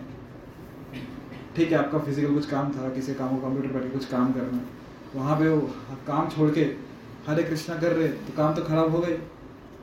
[1.55, 4.59] ठीक है आपका फ़िज़िकल कुछ काम था किसी काम को कंप्यूटर पर कुछ काम करना
[5.15, 5.61] वहाँ पे वो
[6.07, 6.61] काम छोड़ के
[7.27, 9.17] हरे कृष्णा कर रहे तो काम तो खराब हो गए।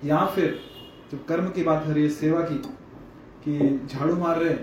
[0.05, 0.61] या फिर
[1.13, 2.55] जब कर्म की बात हो रही है सेवा की
[3.45, 4.55] कि झाड़ू मार रहे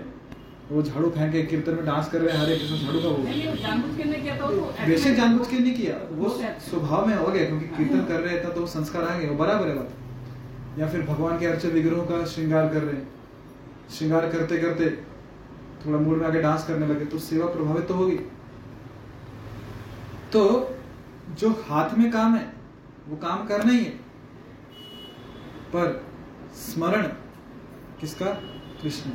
[0.70, 3.22] वो झाड़ू फेंक के कीर्तन में डांस कर रहे हैं हरे कृष्ण झाड़ू का वो।
[3.22, 6.28] नहीं जानबूझ के नहीं किया वो। बेशक जानबूझ के नहीं किया वो
[6.68, 9.74] स्वभाव में हो गया क्योंकि कीर्तन कर रहे थे तो संस्कार आएँगे वो बराबर है
[9.74, 13.08] बात। या फिर भगवान के अर्चन विग्रहों का श्रृंगार कर रहे हैं।
[13.90, 14.90] श्रृंगार करते करते
[15.86, 18.16] थोड़ा मूड में आके डांस करने लगे तो सेवा प्रभावित तो होगी।
[20.32, 20.42] तो
[21.38, 22.46] जो हाथ में काम है
[23.08, 23.98] वो काम करना ही है।
[25.70, 26.06] पर
[26.56, 27.02] स्मरण
[28.00, 28.26] किसका?
[28.82, 29.10] कृष्ण।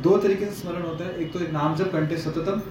[0.00, 2.62] दो तरीके से स्मरण होता है। एक तो एक नाम जब कंठे सततम,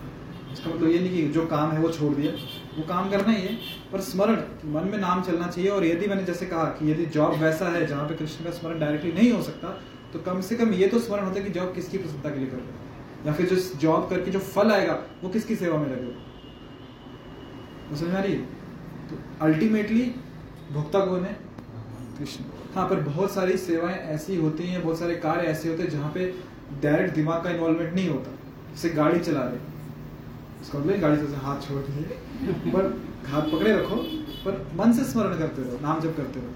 [0.53, 2.31] इसका मतलब ये नहीं कि जो काम है वो छोड़ दिया।
[2.77, 3.59] वो काम करना ही है,
[3.91, 7.33] पर स्मरण, मन में नाम चलना चाहिए। और यदि मैंने जैसे कहा कि यदि जॉब
[7.33, 9.81] वैसा है जहाँ पे कृष्ण का स्मरण डायरेक्टली नहीं हो सकता
[10.13, 12.47] तो कम से कम ये तो स्मरण होता है कि जॉब किसकी प्रसन्नता के लिए
[12.47, 18.15] कर या फिर जो जॉब करके जो फल आएगा, वो किसकी सेवा में लगेगा समझ
[18.15, 18.39] आ रही है?
[19.09, 20.15] तो अल्टीमेटली
[20.71, 21.39] भोक्ता कौन है?
[22.17, 22.43] कृष्ण।
[22.75, 26.11] हाँ पर बहुत सारी सेवाएँ ऐसी होती हैं, बहुत सारे कार्य ऐसे होते हैं जहाँ
[26.13, 26.25] पे
[26.81, 28.31] डायरेक्ट दिमाग का इन्वॉल्वमेंट नहीं होता।
[28.71, 29.59] जैसे गाड़ी चला रहे
[30.61, 32.03] इसका मतलब गाड़ी से हाथ छोड़ दिए
[32.71, 32.83] पर
[33.29, 33.95] हाथ पकड़े रखो,
[34.45, 36.51] पर मन से स्मरण करते रहो, नाम जप करते रहो।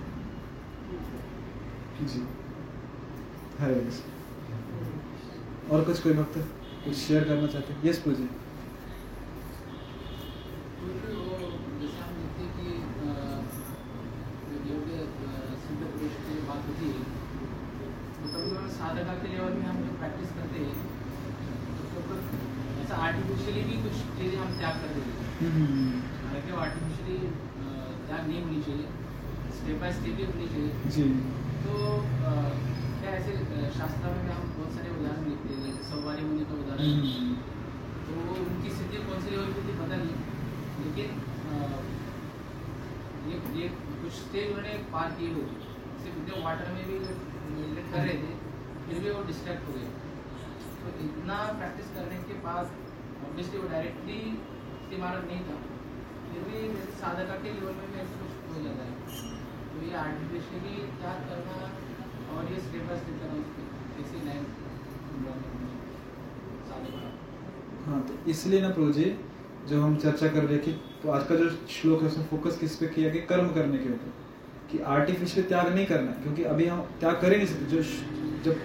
[2.07, 2.21] जी।
[3.59, 3.75] हरे
[5.71, 6.37] और कुछ कोई भक्त
[6.85, 7.79] कुछ शेयर करना चाहते हैं?
[7.85, 8.27] यस पूजिए
[11.81, 12.65] जैसे हम देखते हैं कि
[13.03, 13.11] अ,
[14.49, 15.29] जो योग अ,
[15.63, 17.03] सिद्ध पुरुष की बात होती है
[18.19, 18.49] तो कभी
[19.03, 20.75] साधका के लेवल में हम जो प्रैक्टिस करते हैं।
[21.93, 22.17] तो
[22.81, 25.55] ऐसा आर्टिफिशियली भी कुछ चीज़ें हम त्याग कर देते हैं।
[26.25, 27.17] हालाँकि वो आर्टिफिशियली
[28.07, 28.85] त्याग नहीं होनी चाहिए।
[29.57, 31.07] स्टेप बाय स्टेप ही होनी चाहिए। जी।
[31.65, 31.73] तो
[33.01, 33.33] क्या ऐसे
[33.79, 36.87] शास्त्र में हम बहुत सारे उदाहरण लिखते हैं जैसे सवारी का उदाहरण।
[38.05, 38.11] तो
[38.45, 40.15] उनकी स्थिति कौन सी लेवल की थी पता नहीं।
[40.85, 41.09] लेकिन
[43.27, 45.45] ये ये कुछ स्टेज उन्होंने पार किए हुए
[46.05, 46.97] सिर्फ़ वाटर में भी
[47.91, 48.33] कर रहे थे।
[48.93, 49.85] फिर भी वो डिस्ट्रैक्ट हो गए।
[50.79, 52.65] तो इतना प्रैक्टिस करने के बाद
[53.27, 54.17] ऑब्वियसली वो डायरेक्टली
[54.97, 55.55] इमारत नहीं था।
[56.25, 56.59] फिर भी
[56.99, 58.93] साधका के लेवल में ऐसा कुछ हो जाता है।
[59.71, 61.55] तो ये आर्टिफिशियली क्या करना
[62.33, 63.39] और ये स्टेप बाय स्टेप करना
[63.95, 64.45] कैसे लाइन
[67.85, 69.05] हाँ तो इसलिए ना प्रभु जी
[69.69, 70.71] जो हम चर्चा कर रहे कि
[71.01, 73.89] तो आज का जो श्लोक है उसमें फोकस किस पे किया कि कर्म करने के
[73.89, 74.13] ऊपर,
[74.71, 77.81] कि आर्टिफिशियल त्याग नहीं करना, क्योंकि अभी हम त्याग कर ही नहीं सकते। जो
[78.45, 78.55] जब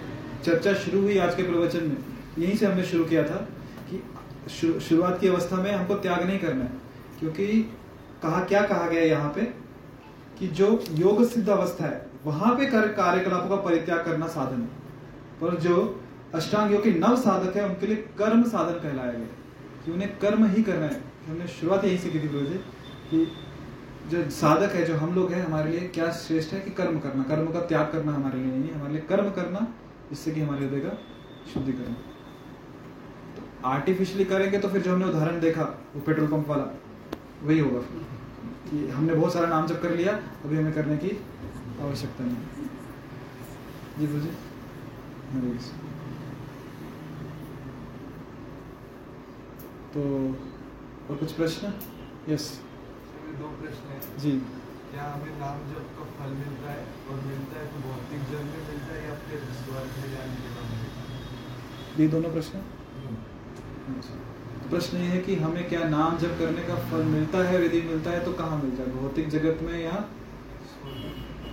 [0.45, 1.97] चर्चा शुरू हुई आज के प्रवचन में।
[2.39, 3.47] यहीं से हमने शुरू किया था
[3.89, 4.03] कि
[4.49, 6.71] शुरू- शुरुआत की अवस्था में हमको त्याग नहीं करना है,
[7.19, 7.61] क्योंकि
[8.23, 9.41] कहा, क्या कहा गया यहाँ पे?
[10.39, 14.67] कि जो योग सिद्ध अवस्था है, वहाँ पे कर, कार्यकलापों का परित्याग करना साधन है।
[15.41, 16.01] पर जो
[16.35, 19.27] अष्टांग योग के नव साधक है, उनके लिए कर्म साधन कहलाया गया
[19.85, 22.45] कि उन्हें कर्म ही करना है। हमने शुरुआत यहीं से की थी गुरु
[23.11, 23.31] कि
[24.09, 27.23] जो साधक है, जो हम लोग हैं, हमारे लिए क्या श्रेष्ठ है कि कर्म करना?
[27.23, 29.73] कर्म का त्याग करना हमारे लिए नहीं हमारे लिए कर्म करना
[30.09, 30.97] जिससे कि हमारे हृदय का
[31.53, 31.93] शुद्धिकरण।
[33.35, 35.63] तो आर्टिफिशियली करेंगे तो फिर जो हमने उदाहरण देखा
[35.95, 36.63] वो पेट्रोल पंप वाला
[37.43, 38.05] वही होगा फिर।
[38.69, 40.13] कि हमने बहुत सारा नाम जब कर लिया
[40.45, 41.09] अभी हमें करने की
[41.81, 42.37] आवश्यकता नहीं।
[43.99, 45.77] जी हरे कृष्ण।
[49.93, 50.01] तो
[51.09, 51.73] और कुछ प्रश्न?
[52.29, 52.61] यस
[53.39, 54.31] दो प्रश्न जी।
[54.91, 58.61] क्या हमें नाम जप का फल मिलता है और मिलता है तो भौतिक जन्म में
[58.69, 60.69] मिलता है या फिर स्वर्ग में जाने के बाद?
[61.99, 62.61] ये दोनों प्रश्न।
[64.61, 67.81] तो प्रश्न ये है कि हमें क्या नाम जप करने का फल मिलता है यदि
[67.83, 68.89] मिलता है तो कहाँ मिलता है?
[68.95, 70.03] भौतिक जगत में या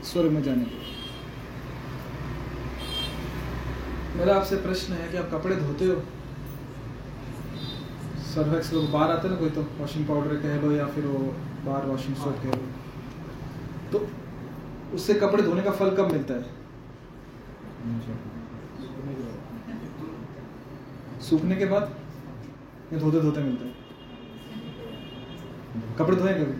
[0.05, 0.79] स्वर्ग में जाने के
[4.19, 5.99] मेरा आपसे प्रश्न है कि आप कपड़े धोते हो?
[8.27, 11.23] सर्फ एक्सेल बार आता है ना कोई तो वॉशिंग पाउडर कह लो या फिर वो
[11.67, 12.67] बार वॉशिंग सोप कह लो।
[13.99, 16.45] तो उससे कपड़े धोने का फल कब मिलता है?
[21.21, 21.97] सूखने के बाद
[22.93, 23.73] या धोते धोते मिलता है?
[25.99, 26.57] कपड़े धोए कभी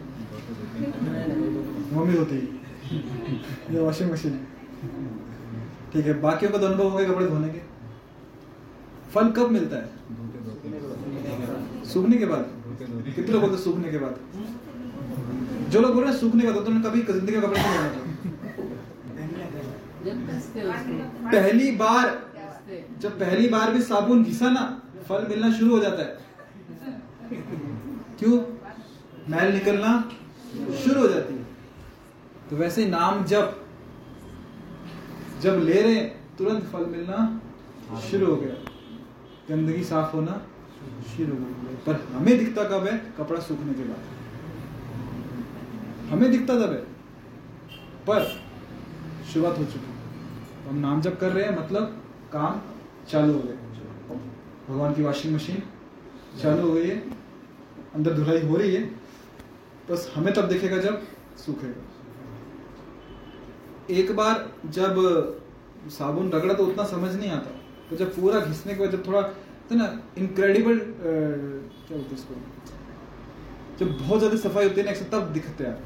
[1.97, 2.43] मम्मी धोती है।
[3.75, 4.41] ये वॉशिंग मशीन है।
[5.93, 7.61] ठीक है, बाकियों का तो अनुभव हो गया कपड़े धोने के।
[9.15, 9.87] फल कब मिलता है?
[11.85, 12.45] सूखने के बाद।
[12.81, 14.19] कितने लोग बोलते सूखने के बाद?
[15.71, 17.77] जो लोग बोल रहे हैं, सूखने के तो कभी ज़िंदगी में कपड़े नहीं
[20.67, 22.07] उसको पहली बार,
[23.01, 24.63] जब पहली बार भी साबुन घिसा ना,
[25.09, 26.11] फल मिलना शुरू हो जाता है।
[28.19, 28.37] क्यों?
[29.29, 29.93] मैल निकलना
[30.85, 31.45] शुरू हो जाती है।
[32.51, 33.45] तो वैसे नाम जब
[35.43, 36.01] जब ले रहे
[36.39, 37.19] तुरंत फल मिलना
[38.11, 38.55] शुरू हो गया।
[39.49, 40.41] गंदगी साफ़ होना
[41.17, 42.97] शुरू हो गया। पर हमें दिखता कब है?
[43.19, 44.16] कपड़ा सूखने के बाद।
[46.11, 46.83] हमें दिखता तब है
[48.07, 48.21] पर
[49.33, 51.85] शुरुआत हो चुकी। हम नाम जब कर रहे हैं मतलब
[52.33, 52.61] काम
[53.11, 53.57] चालू हो गया।
[54.69, 55.63] भगवान की वॉशिंग मशीन
[56.41, 56.97] चालू हो गई है,
[57.95, 58.83] अंदर धुलाई हो रही है।
[59.91, 61.03] बस हमें तब दिखेगा जब
[61.39, 61.81] सूखेगा।
[63.95, 64.97] एक बार जब
[65.91, 67.51] साबुन रगड़ा तो उतना समझ नहीं आता
[67.91, 69.23] तो जब पूरा घिसने के बाद जब थोड़ा
[69.69, 69.87] तो ना
[70.19, 72.35] इनक्रेडिबल क्या बोलते हैं इसको?
[73.79, 75.77] जब बहुत ज़्यादा सफ़ाई होती है ना तब दिखते हैं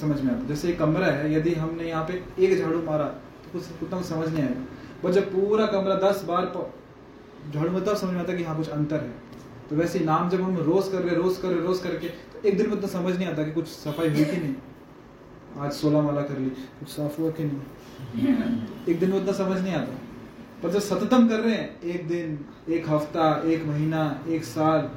[0.00, 3.52] समझ में आता जैसे एक कमरा है, यदि हमने यहाँ पे एक झाड़ू मारा तो
[3.52, 4.64] कुछ उतना समझ नहीं आएगा
[5.02, 6.44] पर जब पूरा कमरा दस बार
[7.44, 9.22] झाड़ू में, तब समझ में आता कि हाँ कुछ अंतर है।
[9.70, 12.56] तो वैसे नाम जब हम रोज कर रहे, रोज कर रहे, रोज करके तो एक
[12.58, 14.54] दिन में उतना समझ नहीं आता कि कुछ सफ़ाई हुई कि नहीं।
[15.58, 17.60] आज सोलह माला कर ली, कुछ साफ़ हुआ कि नहीं?
[18.88, 19.98] एक दिन में उतना समझ नहीं आता।
[20.62, 22.38] पर जब सततम कर रहे हैं, एक दिन,
[22.68, 24.90] एक हफ़्ता, एक महीना, एक साल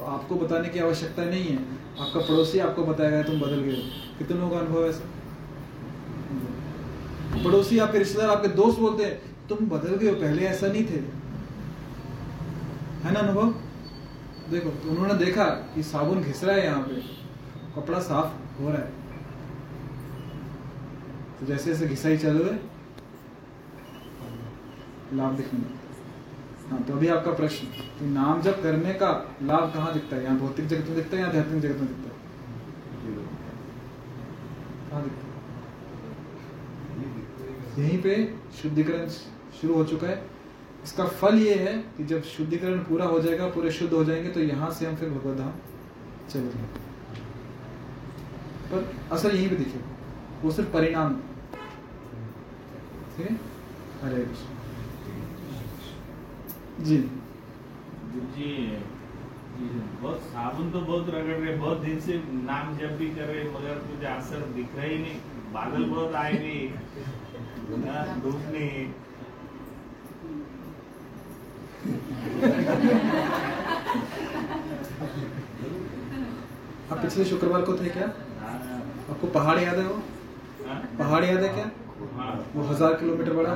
[0.00, 1.56] तो आपको बताने की आवश्यकता नहीं है।
[2.00, 3.82] आपका पड़ोसी आपको बताएगा, तुम बदल गए हो।
[4.18, 4.92] कितने लोगों का अनुभव है
[7.44, 11.00] पड़ोसी आपके रिश्तेदार, आपके दोस्त बोलते हैं, तुम बदल गए हो, पहले ऐसा नहीं थे।
[13.04, 13.52] है ना अनुभव?
[14.50, 15.44] देखो तो उन्होंने देखा
[15.74, 16.94] कि साबुन घिस रहा है यहाँ पे,
[17.76, 18.88] कपड़ा साफ़ हो रहा है।
[21.40, 22.58] तो जैसे जैसे घिसाई चल रहे
[25.16, 25.79] लाभ दिखने लगता
[26.76, 27.66] है। तो अभी आपका प्रश्न।
[27.98, 29.10] कि नाम जब करने का
[29.42, 30.24] लाभ कहाँ दिखता है?
[30.24, 32.18] यहाँ भौतिक जगत में दिखता है या आध्यात्मिक जगत में दिखता है?
[34.90, 35.28] कहाँ दिखता है?
[37.78, 39.08] यहीं पे शुद्धिकरण
[39.60, 40.26] शुरू हो चुका है।
[40.84, 44.40] इसका फल ये है कि जब शुद्धिकरण पूरा हो जाएगा, पूरे शुद्ध हो जाएँगे तो
[44.40, 45.52] यहाँ से हम फिर भगवत धाम
[46.30, 46.80] चले जाएँगे।
[48.72, 49.84] पर असर यहीं पे दिखेगा
[50.42, 51.14] वो सिर्फ़ परिणाम।
[53.16, 53.36] ठीक है?
[54.02, 54.49] हरे कृष्ण।
[56.80, 56.96] जी।
[58.34, 58.50] जी
[60.02, 62.14] बहुत साबुन तो बहुत रगड़ रहे बहुत दिन से
[62.44, 65.18] नाम जब भी कर रहे मगर कुछ असर दिख रहा ही नहीं।
[65.52, 66.68] बादल बहुत आए नहीं
[68.22, 68.86] धूप नहीं।
[76.90, 78.06] आप पिछले शुक्रवार को थे क्या?
[78.40, 78.56] हाँ,
[79.10, 80.02] आपको पहाड़ याद है वो?
[80.66, 81.70] हाँ, पहाड़ याद है क्या?
[82.16, 83.54] हाँ, वो हज़ार किलोमीटर बड़ा।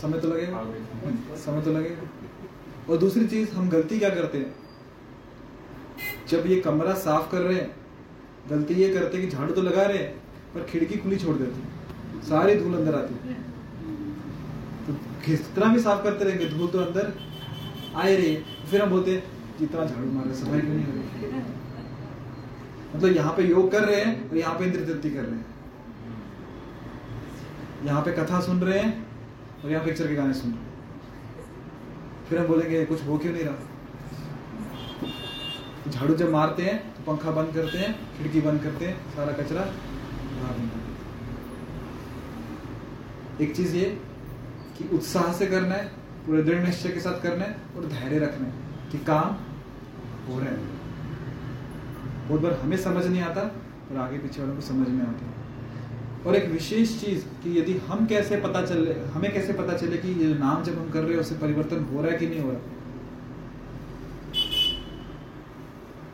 [0.00, 0.64] समय तो लगेगा।
[1.36, 2.06] समय तो लगेगा।
[2.90, 4.54] और दूसरी चीज़, हम गलती क्या करते हैं?
[6.28, 7.70] जब ये कमरा साफ़ कर रहे हैं,
[8.50, 10.10] गलती ये करते हैं कि झाड़ू तो लगा रहे हैं,
[10.54, 13.34] पर खिड़की खुली छोड़ देते हैं। सारी धूल अंदर आती है।
[14.86, 14.92] तो
[15.26, 17.12] कितना भी साफ़ करते रहेंगे, धूल तो अंदर
[17.96, 18.36] आए रही
[18.70, 19.22] फिर हम बोलते हैं,
[19.58, 21.42] जितना झाड़ू मार सफ़ाई क्यों नहीं हो रही?
[22.94, 25.46] मतलब यहाँ पे योग कर रहे हैं और यहाँ पे इंद्र तृप्ति कर रहे हैं।
[27.84, 29.06] यहाँ पे कथा सुन रहे हैं
[29.64, 30.73] और यहाँ पिक्चर के गाने सुन रहे हैं।
[32.28, 33.54] फिर हम बोलेंगे, कुछ हो क्यों नहीं रहा?
[35.90, 39.60] झाड़ू जब मारते हैं तो पंखा बंद करते हैं, खिड़की बंद करते हैं, सारा कचरा
[39.60, 40.56] बाहर।
[43.42, 43.84] एक चीज़ ये
[44.78, 45.84] कि उत्साह से करना है,
[46.26, 48.52] पूरे दृढ़ निश्चय के साथ करना है और धैर्य रखना है
[48.90, 49.28] कि काम
[50.26, 50.72] हो रहे हैं।
[52.28, 55.33] बहुत बार हमें समझ नहीं आता और आगे पीछे वालों को समझ में आता है।
[56.26, 60.08] और एक विशेष चीज़ कि यदि हम कैसे पता चले, हमें कैसे पता चले कि
[60.08, 62.50] ये नाम जब हम कर रहे हैं, उससे परिवर्तन हो रहा है कि नहीं हो
[62.50, 62.60] रहा?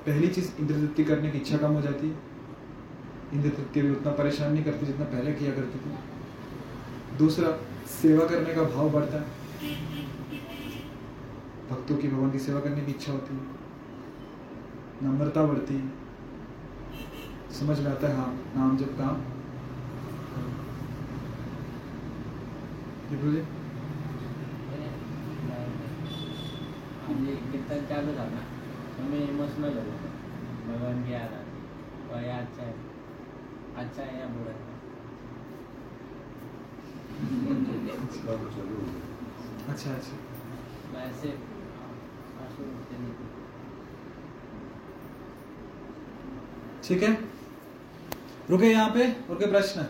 [0.06, 2.18] पहली चीज़ इंद्र तृप्ति करने की इच्छा कम हो जाती है।
[3.34, 5.94] इंद्र तृप्ति भी उतना परेशान नहीं करती जितना पहले किया करती थी।
[7.18, 7.48] दूसरा,
[8.02, 9.40] सेवा करने का भाव बढ़ता है।
[11.70, 13.40] भक्तों की भगवान की सेवा करने की इच्छा होती है।
[15.02, 15.88] नम्रता बढ़ती है।
[17.60, 19.29] समझ में आता है हाँ नाम जब काम
[23.10, 23.42] जी बोलिए।
[27.06, 28.36] म्हणजे कीर्तन चालू झालं
[28.98, 30.10] हमें इमोशनल जाता है
[30.66, 31.32] भगवान की याद
[32.12, 32.74] और अच्छा है।
[33.76, 34.68] अच्छा है या बुरा है?
[39.68, 40.16] अच्छा अच्छा।
[41.22, 41.32] थे।
[46.88, 47.12] ठीक है।
[48.50, 49.86] रुके यहाँ पे रुके प्रश्न।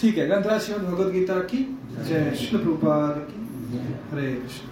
[0.00, 3.40] ठीक है श्रीमद भगवद गीता की जय। श्री प्रभुपाद की।
[4.10, 4.68] हरे कृष्ण।